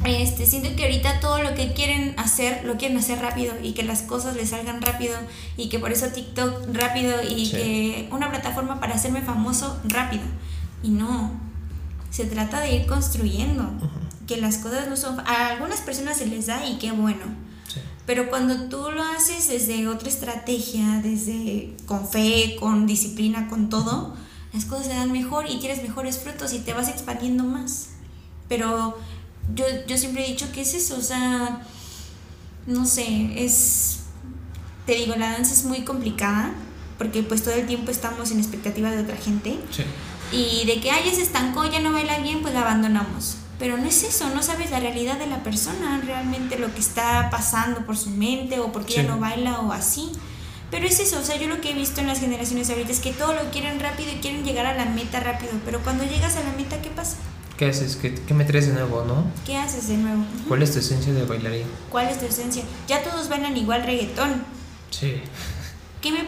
[0.06, 3.84] Este, siento que ahorita todo lo que quieren hacer, lo quieren hacer rápido y que
[3.84, 5.16] las cosas les salgan rápido
[5.58, 7.52] y que por eso TikTok rápido y Sí.
[7.52, 10.24] que una plataforma para hacerme famoso rápido.
[10.84, 11.32] Y no,
[12.10, 13.70] se trata de ir construyendo,
[14.28, 15.20] que las cosas no son...
[15.22, 17.26] A algunas personas se les da y qué bueno,
[17.68, 17.80] Sí.
[18.06, 24.16] pero cuando tú lo haces desde otra estrategia, desde con fe, con disciplina, con todo,
[24.54, 27.90] las cosas se dan mejor y tienes mejores frutos y te vas expandiendo más.
[28.48, 28.98] Pero
[29.56, 31.62] yo, yo siempre he dicho que es eso, o sea,
[32.66, 34.00] no sé, es,
[34.86, 36.52] te digo, la danza es muy complicada
[36.98, 39.84] porque pues todo el tiempo estamos en expectativa de otra gente Sí.
[40.32, 43.38] y de que, ay, ya se estancó, ya no baila bien, pues la abandonamos.
[43.60, 47.30] Pero no es eso, no sabes la realidad de la persona, realmente lo que está
[47.32, 49.00] pasando por su mente o porque Sí.
[49.00, 50.12] ella no baila o así.
[50.70, 53.00] Pero es eso, o sea, yo lo que he visto en las generaciones ahorita es
[53.00, 56.36] que todo lo quieren rápido y quieren llegar a la meta rápido, pero cuando llegas
[56.36, 57.16] a la meta, ¿qué pasa?
[57.58, 57.96] ¿Qué haces?
[57.96, 59.26] ¿Qué, qué me traes de nuevo, no?
[59.46, 60.24] ¿Qué haces de nuevo?
[60.48, 61.66] ¿Cuál es tu esencia de bailarín?
[61.90, 62.64] ¿Cuál es tu esencia?
[62.88, 64.44] Ya todos bailan igual reggaetón.
[64.92, 65.16] Sí.
[66.02, 66.20] ¿Qué me,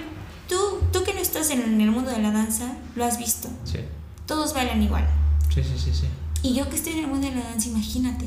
[0.48, 0.56] tú,
[0.92, 3.48] tú que no estás en el mundo de la danza, lo has visto.
[3.64, 3.80] Sí.
[4.26, 5.08] Todos bailan igual.
[5.54, 6.08] Sí, sí, sí, sí.
[6.42, 8.26] Y yo que estoy en el mundo de la danza, imagínate.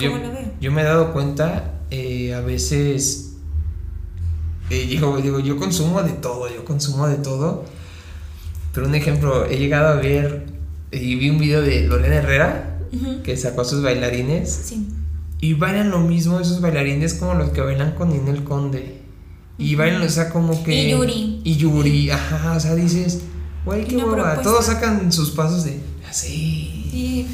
[0.00, 0.52] ¿Cómo lo veo?
[0.60, 3.36] yo me he dado cuenta, eh, a veces,
[4.68, 7.64] eh, digo, digo, yo consumo de todo, yo consumo de todo.
[8.72, 10.46] Pero un ejemplo, he llegado a ver
[10.92, 12.78] y vi un video de Lorena Herrera
[13.24, 14.88] que sacó a sus bailarines Sí.
[15.40, 18.98] y bailan lo mismo esos bailarines como los que bailan con Ninel Conde.
[19.58, 20.74] Y bailan, o sea, como que...
[20.74, 21.40] Y Yuri.
[21.44, 23.20] Y Yuri, ajá, o sea, dices,
[23.64, 24.40] güey, qué propuesta.
[24.42, 25.78] Todos sacan sus pasos de
[26.08, 26.88] así.
[26.92, 27.26] Y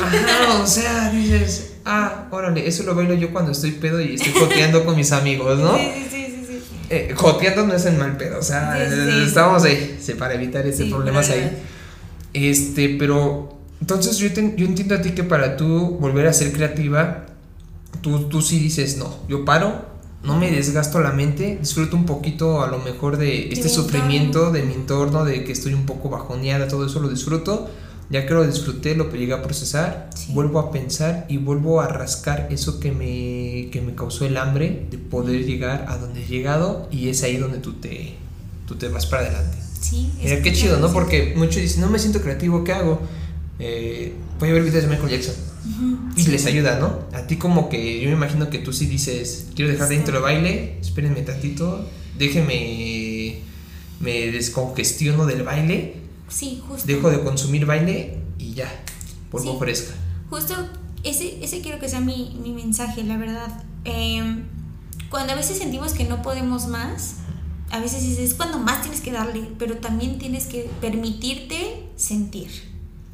[0.00, 4.32] Ajá, o sea, dices, ah, órale, eso lo bailo yo cuando estoy pedo y estoy
[4.32, 5.76] joteando con mis amigos, ¿no?
[5.76, 6.76] Sí, sí, sí, sí, sí.
[6.90, 9.24] Eh, joteando no es en mal pedo, o sea, Sí, sí, sí.
[9.28, 11.58] estamos ahí, sí, para evitar Sí, problemas pero- ahí.
[12.34, 16.52] Este, pero, entonces yo, te- yo entiendo a ti que para tú volver a ser
[16.52, 17.26] creativa,
[18.02, 19.86] tú, tú sí dices, no, yo paro,
[20.22, 24.50] no me desgasto la mente, disfruto un poquito a lo mejor de este mi sufrimiento,
[24.50, 27.68] de mi entorno, de que estoy un poco bajoneada, todo eso lo disfruto.
[28.10, 30.32] Ya que lo disfruté, lo llegué a procesar, Sí.
[30.34, 34.86] vuelvo a pensar y vuelvo a rascar eso que me, que me causó el hambre
[34.90, 38.14] de poder llegar a donde he llegado y es ahí donde tú te,
[38.66, 39.56] tú te vas para adelante.
[39.90, 40.90] Sí, Mira, qué chido, ¿no?
[40.92, 43.02] Porque muchos dicen, no me siento creativo, ¿qué hago?
[43.58, 45.34] Eh, voy a ver videos de Michael Jackson.
[46.16, 46.30] Y sí.
[46.30, 47.00] les ayuda, ¿no?
[47.16, 50.00] A ti como que yo me imagino que tú sí dices, quiero dejar de Sí.
[50.00, 51.86] intro baile, espérenme tantito,
[52.18, 53.40] déjenme,
[54.00, 55.96] me descongestiono del baile,
[56.28, 56.86] Sí, justo.
[56.86, 58.70] dejo de consumir baile y ya,
[59.30, 59.58] vuelvo Sí.
[59.58, 59.94] fresca.
[60.30, 60.54] Justo
[61.02, 63.62] ese, ese quiero que sea mi, mi mensaje, la verdad.
[63.84, 64.22] Eh,
[65.10, 67.16] cuando a veces sentimos que no podemos más,
[67.74, 72.48] a veces dices, es cuando más tienes que darle, pero también tienes que permitirte sentir.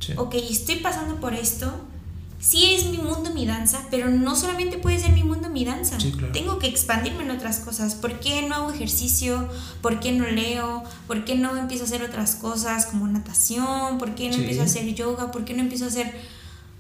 [0.01, 0.13] Sí.
[0.19, 1.73] Ok, estoy pasando por esto.
[2.41, 5.99] Sí es mi mundo, mi danza, pero no solamente puede ser mi mundo, mi danza.
[5.99, 6.33] Sí, claro.
[6.35, 7.95] Tengo que expandirme en otras cosas.
[7.95, 9.49] ¿Por qué no hago ejercicio?
[9.81, 10.83] ¿Por qué no leo?
[11.07, 13.97] ¿Por qué no empiezo a hacer otras cosas como natación?
[13.99, 14.41] ¿Por qué no Sí.
[14.41, 15.31] empiezo a hacer yoga?
[15.33, 16.15] ¿Por qué no empiezo a hacer...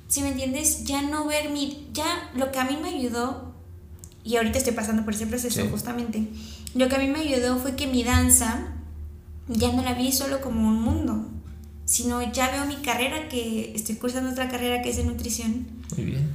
[0.08, 1.88] Si me entiendes, ya no ver mi...
[1.94, 3.52] Ya lo que a mí me ayudó,
[4.24, 5.68] y ahorita estoy pasando por ese proceso Sí.
[5.70, 6.26] justamente,
[6.74, 8.68] lo que a mí me ayudó fue que mi danza
[9.48, 11.26] ya no la vi solo como un mundo,
[11.84, 15.66] sino ya veo mi carrera que estoy cursando otra carrera que es de nutrición.
[15.96, 16.30] Muy bien.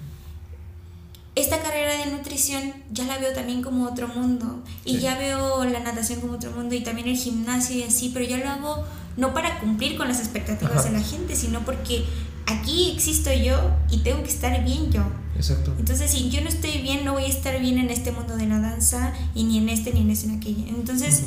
[1.36, 5.00] Esta carrera de nutrición ya la veo también como otro mundo y Sí.
[5.02, 8.38] ya veo la natación como otro mundo y también el gimnasio y así, pero ya
[8.38, 8.86] lo hago
[9.18, 10.84] no para cumplir con las expectativas Ajá.
[10.90, 12.06] de la gente, sino porque
[12.48, 15.04] aquí existo yo y tengo que estar bien yo.
[15.36, 15.74] Exacto.
[15.78, 18.48] Entonces, si yo no estoy bien, no voy a estar bien en este mundo de
[18.48, 20.70] la danza y ni en este, ni en este, ni en aquella.
[20.70, 21.24] Entonces,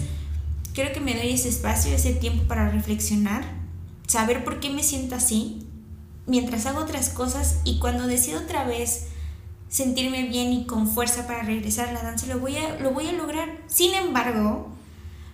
[0.73, 3.45] creo que me doy ese espacio, ese tiempo para reflexionar,
[4.07, 5.67] saber por qué me siento así,
[6.27, 9.07] mientras hago otras cosas y cuando decido otra vez
[9.69, 13.09] sentirme bien y con fuerza para regresar a la danza, lo voy a, lo voy
[13.09, 13.49] a lograr.
[13.67, 14.69] Sin embargo,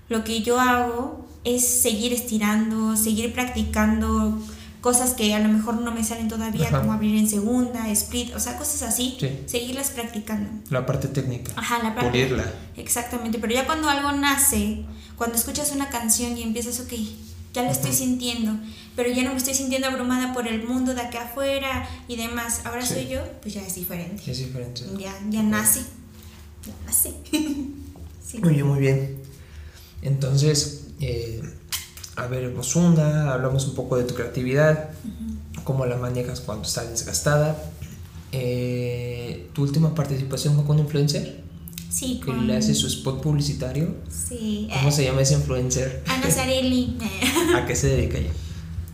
[0.09, 4.39] lo que yo hago es seguir estirando, seguir practicando
[4.85, 6.81] cosas que a lo mejor no me salen todavía, Ajá.
[6.81, 9.31] como abrir en segunda, split, o sea, cosas así, Sí.
[9.47, 10.51] seguirlas practicando.
[10.69, 11.53] La parte técnica.
[11.57, 12.11] Ajá, la parte.
[12.11, 12.45] Pulirla.
[12.77, 14.85] Exactamente, pero ya cuando algo nace,
[15.17, 16.93] cuando escuchas una canción y empiezas, ok,
[17.55, 18.53] ya lo estoy sintiendo,
[18.95, 22.61] pero ya no me estoy sintiendo abrumada por el mundo de acá afuera y demás,
[22.67, 22.93] ahora Sí.
[22.93, 24.31] soy yo, pues ya es diferente.
[24.31, 24.83] Es diferente.
[24.99, 25.81] Ya, ya nace,
[26.67, 27.15] ya nace.
[28.23, 28.37] sí.
[28.39, 29.17] Muy bien, muy bien.
[30.03, 31.41] Entonces, eh,
[32.17, 34.91] a ver, Osuna, hablamos un poco de tu creatividad,
[35.65, 37.57] cómo la manejas cuando estás desgastada.
[38.33, 41.43] Eh, ¿Tu última participación fue con un influencer?
[41.89, 42.47] Sí, Que con...
[42.47, 43.95] le hace su spot publicitario.
[44.09, 44.69] Sí.
[44.73, 46.03] ¿Cómo eh, se llama ese influencer?
[46.07, 46.99] Ana Zarelli.
[47.55, 48.33] ¿A qué se dedica ella?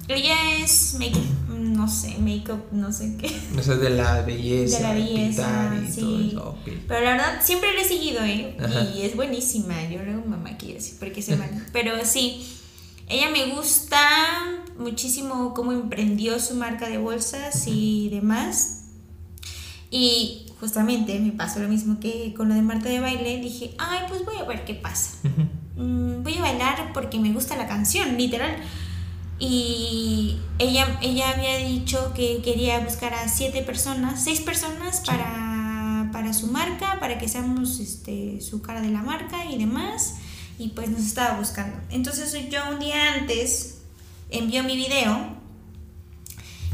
[0.09, 1.17] Ella es make
[1.61, 3.31] no sé, make-up, no sé qué.
[3.59, 6.01] O sea, de la belleza, De la belleza, y sí.
[6.01, 6.49] todo eso.
[6.51, 6.69] ok.
[6.89, 8.57] Pero la verdad, siempre la he seguido, ¿eh?
[8.59, 8.91] Ajá.
[8.95, 9.83] Y es buenísima.
[9.89, 11.67] Yo luego me maquillo así, porque se mal.
[11.73, 12.47] Pero sí,
[13.11, 13.99] ella me gusta
[14.79, 18.85] muchísimo cómo emprendió su marca de bolsas y demás.
[19.91, 23.41] Y justamente me pasó lo mismo que con lo de Marta de baile.
[23.41, 25.19] Dije, ay, pues voy a ver qué pasa.
[25.77, 28.55] Mm, voy a bailar porque me gusta la canción, literal.
[29.39, 36.35] Y ella, ella había dicho que quería buscar a siete personas, seis personas para, para
[36.35, 40.17] su marca, para que seamos este, su cara de la marca y demás.
[40.61, 41.79] Y pues nos estaba buscando.
[41.91, 43.79] Entonces yo un día antes
[44.31, 45.39] envió mi video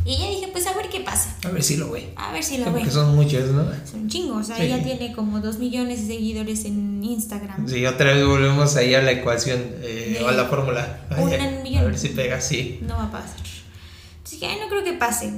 [0.04, 1.36] y ya dije, pues a ver qué pasa.
[1.44, 2.12] A ver si lo ve.
[2.16, 2.70] A ver si lo ve.
[2.72, 3.72] Porque son muchos, ¿no?
[3.72, 4.62] Es un chingo, o sea, Sí.
[4.62, 7.68] ella tiene como dos millones de seguidores en Instagram.
[7.68, 11.06] Sí, otra vez volvemos ahí a la ecuación eh, o a la fórmula.
[11.16, 11.82] un Ay, millón.
[11.82, 12.80] A ver si pega, sí.
[12.82, 13.36] no va a pasar.
[13.38, 15.32] Entonces dije, ay, no creo que pase.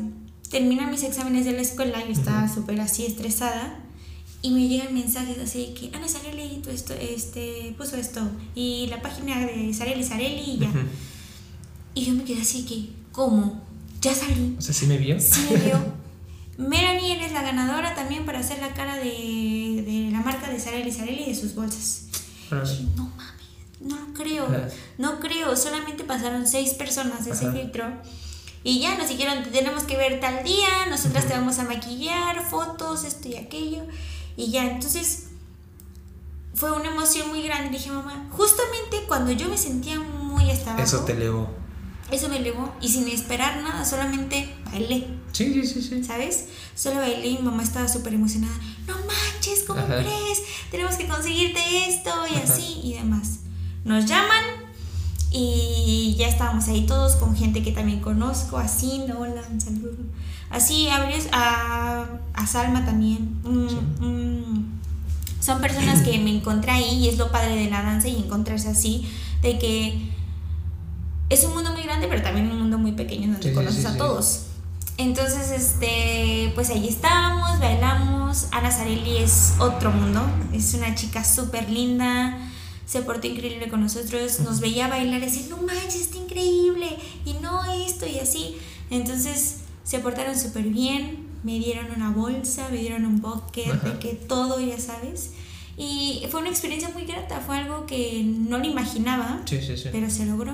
[0.51, 3.78] Terminan mis exámenes de la escuela, yo estaba súper así estresada.
[4.41, 8.20] Y me llegan mensajes así que Ana Sarelli esto, este, puso esto.
[8.55, 10.70] Y la página de Sarelli Sarelli y ya.
[11.95, 13.61] Y yo me quedé así que, ¿cómo?
[14.01, 14.55] ¿Ya salí?
[14.57, 15.18] O sea, ¿sí me vio?
[15.20, 15.99] Sí me vio.
[16.59, 20.91] Melanie eres la ganadora también para hacer la cara de, de la marca de Sarelli
[20.93, 22.05] Sarelli y de sus bolsas.
[22.51, 23.45] Dije, no mames,
[23.80, 24.47] no lo creo.
[24.99, 27.84] No creo, solamente pasaron seis personas de ese filtro.
[28.64, 32.45] Y ya nos dijeron, "Te tenemos que ver tal día, nosotras te vamos a maquillar,
[32.49, 33.82] fotos, esto y aquello.
[34.39, 35.24] Y ya, entonces
[36.55, 37.76] fue una emoción muy grande.
[37.76, 41.51] Dije, mamá, justamente cuando yo me sentía muy hasta abajo, Eso te elevó.
[42.12, 45.07] eso me elevó y sin esperar nada, solamente bailé.
[45.32, 46.05] Sí, sí, sí, sí.
[46.05, 46.47] ¿Sabes?
[46.76, 48.55] Solo bailé y mamá estaba súper emocionada.
[48.86, 49.97] No manches, ¿cómo Ajá.
[49.99, 50.39] crees?
[50.70, 52.45] Tenemos que conseguirte esto y Ajá.
[52.55, 53.41] así y demás.
[53.84, 54.45] Nos llaman
[55.30, 59.97] y ya estábamos ahí todos con gente que también conozco, así, no, hola, un saludo.
[60.51, 63.38] Así, a, varios- a, a Salma también.
[63.44, 63.76] Mm, Sí.
[64.01, 64.78] mm.
[65.40, 68.68] son personas que me encontré ahí y es lo padre de la danza y encontrarse
[68.68, 69.09] así,
[69.40, 70.11] de que
[71.30, 73.86] es un mundo muy grande, pero también un mundo muy pequeño donde Sí, conoces sí,
[73.86, 74.42] a todos.
[74.96, 78.49] Entonces, este, pues ahí estábamos, bailamos.
[78.51, 80.22] Ana Zarelli es otro mundo,
[80.53, 82.36] es una chica súper linda,
[82.84, 87.34] se portó increíble con nosotros, nos veía bailar y decía, no manches, está increíble, y
[87.34, 88.57] no esto y así.
[88.90, 89.59] Entonces,
[89.89, 93.89] se portaron súper bien, me dieron una bolsa, me dieron un bucket, Ajá.
[93.89, 95.30] de que todo, ya sabes.
[95.78, 99.89] Y fue una experiencia muy grata, fue algo que no lo imaginaba Sí, sí, sí.
[99.91, 100.53] pero se logró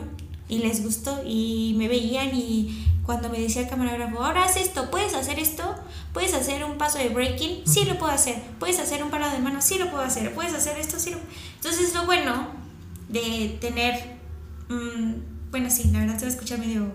[0.49, 4.89] y les gustó y me veían y cuando me decía el camarógrafo, ahora haz esto,
[4.93, 5.75] puedes hacer esto,
[6.13, 9.41] puedes hacer un paso de breaking, sí lo puedo hacer, puedes hacer un parado de
[9.41, 11.19] mano, sí lo puedo hacer, puedes hacer esto, sí lo
[11.57, 12.47] Entonces lo bueno
[13.09, 14.17] de tener,
[14.69, 16.87] mm, bueno sí, la verdad se va a escuchar medio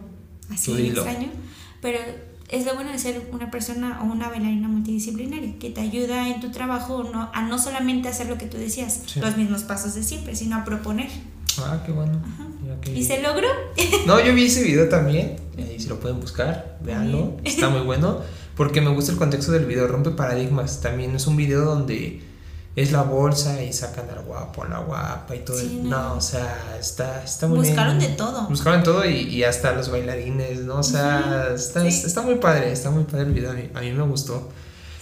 [0.50, 1.28] así extraño,
[1.82, 6.28] pero es lo bueno de ser una persona o una bailarina multidisciplinaria, que te ayuda
[6.30, 9.20] en tu trabajo no, a no solamente hacer lo que tú decías, Sí.
[9.20, 11.10] los mismos pasos de siempre, sino a proponer.
[11.60, 12.22] Ah, qué bueno.
[12.96, 13.48] ¿Y se logró?
[14.06, 15.36] No, yo vi ese video también.
[15.58, 17.38] Ahí si lo pueden buscar, véanlo.
[17.44, 18.20] Está muy bueno.
[18.56, 20.82] Porque me gusta el contexto del video, rompe paradigmas.
[20.82, 22.22] También es un video donde
[22.76, 25.58] es la bolsa y sacan al guapo, la guapa y todo.
[25.60, 25.90] Sí, no.
[25.90, 26.14] no.
[26.16, 28.12] o sea, está, está muy Buscaron bien.
[28.12, 28.48] de todo.
[28.48, 30.76] Buscaron todo y, y hasta los bailarines, ¿no?
[30.78, 31.88] O sea, está, sí.
[32.06, 33.52] está muy padre, está muy padre el video.
[33.52, 34.50] A mí, a mí me gustó.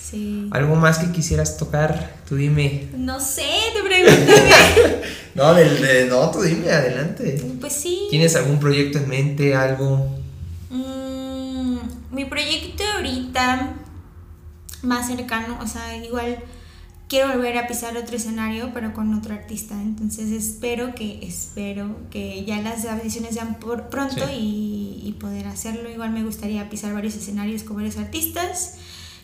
[0.02, 0.48] Sí.
[0.52, 2.16] ¿Algo más que quisieras tocar?
[2.30, 2.88] Tú dime.
[2.96, 5.18] No sé, te pregúntame.
[5.38, 7.40] No, del- de, no, tú dime, adelante.
[7.62, 8.08] pues sí.
[8.10, 10.08] ¿Tienes algún proyecto en mente, algo?
[10.72, 11.78] Mm,
[12.12, 13.74] mi proyecto ahorita
[14.82, 16.40] más cercano, o sea, igual
[17.08, 19.74] quiero volver a pisar otro escenario, pero con otro artista.
[19.82, 24.34] Entonces espero que, espero que ya las audiciones sean por pronto Sí.
[24.34, 25.90] y, y poder hacerlo.
[25.90, 28.76] Igual me gustaría pisar varios escenarios con varios artistas.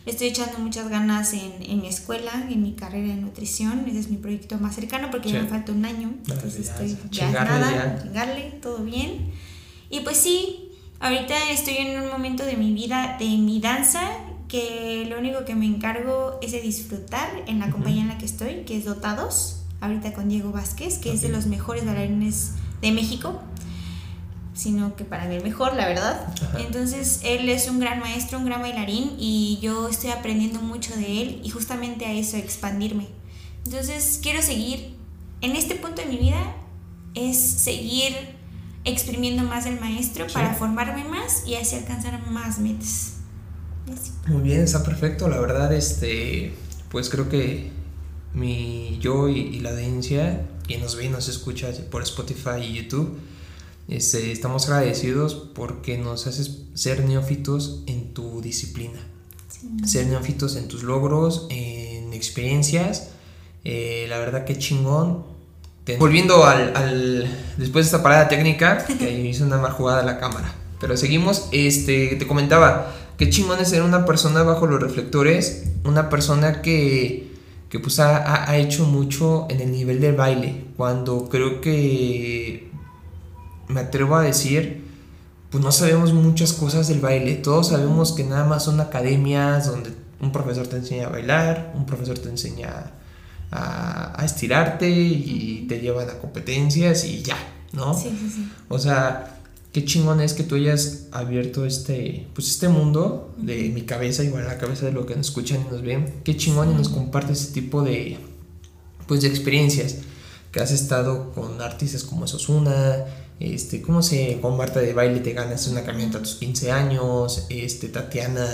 [0.06, 3.84] Estoy echando muchas ganas en, en mi escuela, en mi carrera de nutrición.
[3.88, 5.34] Ese es mi proyecto más cercano porque Sí.
[5.34, 6.10] ya me falta un año.
[6.26, 8.02] Vale, Entonces ya, estoy ya, chingarle nada, ya.
[8.02, 9.30] chingarle, todo bien.
[9.90, 10.70] Y pues sí,
[11.00, 14.02] ahorita estoy en un momento de mi vida, de mi danza,
[14.48, 17.74] que lo único que me encargo es de disfrutar en la Ujú.
[17.74, 21.28] compañía en la que estoy, que es Dotados, ahorita con Diego Vázquez, que es de
[21.28, 23.40] los mejores bailarines de México,
[24.54, 26.32] sino que para mí el mejor, la verdad.
[26.42, 26.60] Ajá.
[26.60, 31.22] Entonces, él es un gran maestro, un gran bailarín y yo estoy aprendiendo mucho de
[31.22, 33.08] él y justamente a eso, expandirme.
[33.66, 34.94] Entonces, quiero seguir,
[35.40, 36.54] en este punto de mi vida,
[37.14, 38.14] es seguir
[38.84, 43.14] exprimiendo más del maestro para formarme más y así alcanzar más metas.
[44.26, 45.28] Muy bien, está perfecto.
[45.28, 46.52] La verdad, este,
[46.90, 47.70] pues creo que
[48.32, 53.18] mi yo y, la audiencia que nos ve y nos escucha por Spotify y YouTube,
[53.88, 58.98] este, estamos agradecidos porque nos haces ser neófitos en tu disciplina,
[59.84, 63.08] ser neófitos en tus logros, en experiencias.
[63.64, 65.24] Eh, la verdad que chingón.
[65.98, 67.28] Volviendo al,
[67.58, 70.54] después de esta parada técnica, que hizo una mal jugada la cámara.
[70.80, 76.08] Pero seguimos, este, te comentaba, qué chingón es ser una persona bajo los reflectores, una
[76.08, 77.32] persona que,
[77.68, 82.70] que pues ha, ha, hecho mucho en el nivel del baile, cuando creo que
[83.68, 84.84] me atrevo a decir,
[85.50, 89.90] pues no sabemos muchas cosas del baile, todos sabemos que nada más son academias donde
[90.20, 92.92] un profesor te enseña a bailar, un profesor te enseña
[93.50, 97.36] a, a estirarte y te llevan a competencias y ya,
[97.72, 97.94] ¿no?
[97.94, 98.52] Sí, sí, sí.
[98.68, 99.33] O sea,
[99.74, 104.46] qué chingón es que tú hayas abierto este, pues este mundo de mi cabeza, igual
[104.46, 106.20] la cabeza de lo que nos escuchan y nos ven.
[106.22, 108.16] Qué chingón y nos comparte ese tipo de,
[109.08, 109.96] pues de experiencias
[110.52, 113.04] que has estado con artistas como Sosuna,
[113.40, 117.46] este, ¿cómo se con Marta de baile te ganas una camioneta a tus 15 años?
[117.50, 118.46] Este, Tatiana.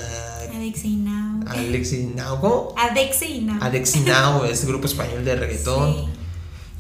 [0.55, 1.41] Alexinao.
[1.47, 2.75] Alexinao, ¿cómo?
[2.79, 3.63] Adexinao.
[3.63, 6.20] Adexinao, este grupo español de reggaetón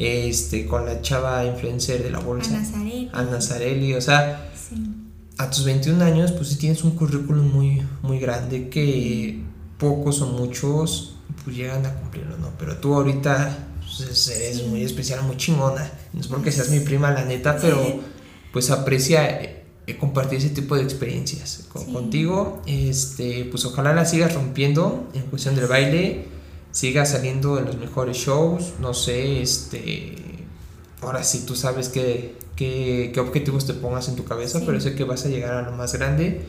[0.00, 2.58] este, con la chava influencer de la bolsa.
[3.12, 3.94] Ana Zarelli.
[3.94, 4.50] o sea,
[5.36, 9.42] a tus 21 años, pues sí tienes un currículum muy, muy grande que
[9.78, 12.50] pocos o muchos pues llegan a cumplirlo, ¿no?
[12.58, 15.92] Pero tú ahorita pues, eres muy especial, muy chingona.
[16.14, 18.00] No es porque seas mi prima, la neta, pero
[18.52, 19.64] pues aprecia eh,
[19.98, 22.62] compartir ese tipo de experiencias contigo.
[22.66, 26.39] Este, pues ojalá la sigas rompiendo en cuestión del baile
[26.72, 30.16] siga saliendo en los mejores shows, no sé, este,
[31.00, 34.94] ahora sí tú sabes qué, qué, qué objetivos te pongas en tu cabeza, pero sé
[34.94, 36.46] que vas a llegar a lo más grande.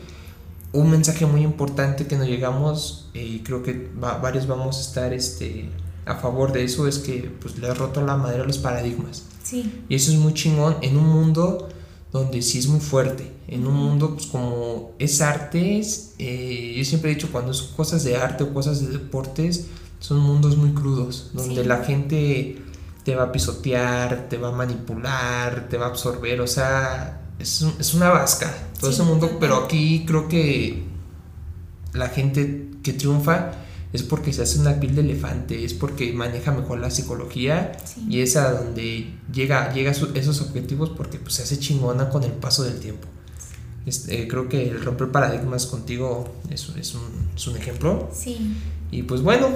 [0.72, 5.68] Un mensaje muy importante que nos llegamos, y creo que varios vamos a estar este,
[6.06, 9.24] a favor de eso, es que pues, le ha roto la madera a los paradigmas.
[9.42, 9.84] Sí.
[9.88, 11.68] Y eso es muy chingón en un mundo
[12.12, 17.10] donde sí es muy fuerte, en un mundo pues como es artes, eh, yo siempre
[17.10, 19.66] he dicho cuando son cosas de arte o cosas de deportes,
[20.02, 22.60] son mundos muy crudos, donde la gente
[23.04, 27.62] te va a pisotear, te va a manipular, te va a absorber, o sea, es,
[27.78, 30.82] es una vasca todo ese mundo, pero aquí creo que
[31.92, 33.52] la gente que triunfa
[33.92, 37.72] es porque se hace una piel de elefante, es porque maneja mejor la psicología
[38.08, 42.24] y es a donde llega, llega a esos objetivos porque pues, se hace chingona con
[42.24, 43.06] el paso del tiempo.
[43.86, 47.02] Este, creo que el romper paradigmas contigo es, es, un,
[47.36, 48.10] es un ejemplo.
[48.12, 48.56] Sí.
[48.92, 49.48] Y pues bueno,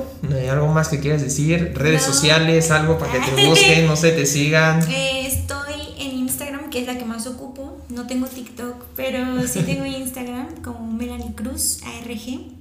[0.51, 4.25] algo más que quieras decir, redes sociales, algo para que te busquen, no sé, te
[4.25, 4.83] sigan.
[4.91, 7.85] Eh, estoy en Instagram, que es la que más ocupo.
[7.91, 12.57] No tengo TikTok, pero sí tengo Instagram como Melanie Cruz ARG.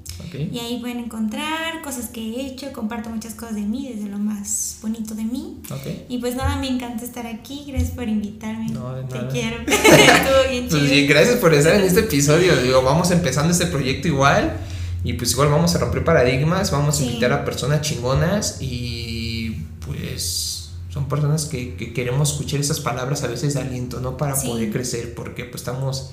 [0.51, 4.17] Y ahí pueden encontrar cosas que he hecho, comparto muchas cosas de mí, desde lo
[4.17, 5.61] más bonito de mí.
[6.09, 8.67] Y pues nada, me encanta estar aquí, gracias por invitarme.
[8.69, 9.30] No, de nada.
[9.30, 9.57] Te quiero.
[9.67, 11.07] Estuvo bien pues chido.
[11.07, 12.57] gracias por estar en este episodio.
[12.61, 14.57] Digo, vamos empezando este proyecto igual.
[15.06, 20.72] Y pues igual vamos a romper paradigmas, vamos a invitar a personas chingonas y pues
[20.89, 24.18] son personas que, queremos escuchar esas palabras a veces de aliento, ¿no?
[24.18, 26.10] Para poder crecer, porque pues estamos,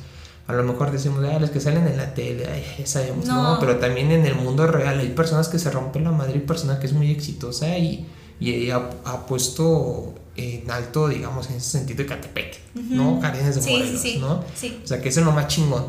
[0.47, 2.45] a lo mejor decimos, ah, los que salen en la tele,
[2.79, 3.57] ya sabemos, no.
[3.61, 6.79] Pero también en el mundo real hay personas que se rompen la madre y personas
[6.79, 8.07] que es muy exitosa y,
[8.41, 8.91] y ha,
[9.27, 13.21] puesto en alto, digamos, en ese sentido de Catepec, ¿no?
[13.21, 14.33] Carenes de modelos, ¿no?
[14.35, 15.87] O sea, que eso es lo más chingón.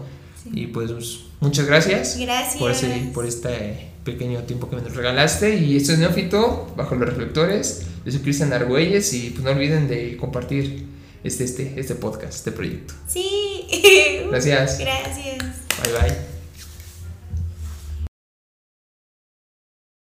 [0.52, 0.92] Y pues
[1.40, 2.18] muchas gracias.
[2.20, 2.58] Gracias.
[2.58, 5.56] Por, por este pequeño tiempo que me regalaste.
[5.56, 7.84] Y esto es Neófito, bajo los reflectores.
[8.06, 10.86] Yo soy Cristian Argüelles y pues no olviden de compartir
[11.24, 12.94] este, este, este podcast, este proyecto.
[13.08, 13.68] Sí.
[14.30, 14.80] Gracias.
[14.80, 15.38] Gracias.
[15.84, 16.33] Bye bye.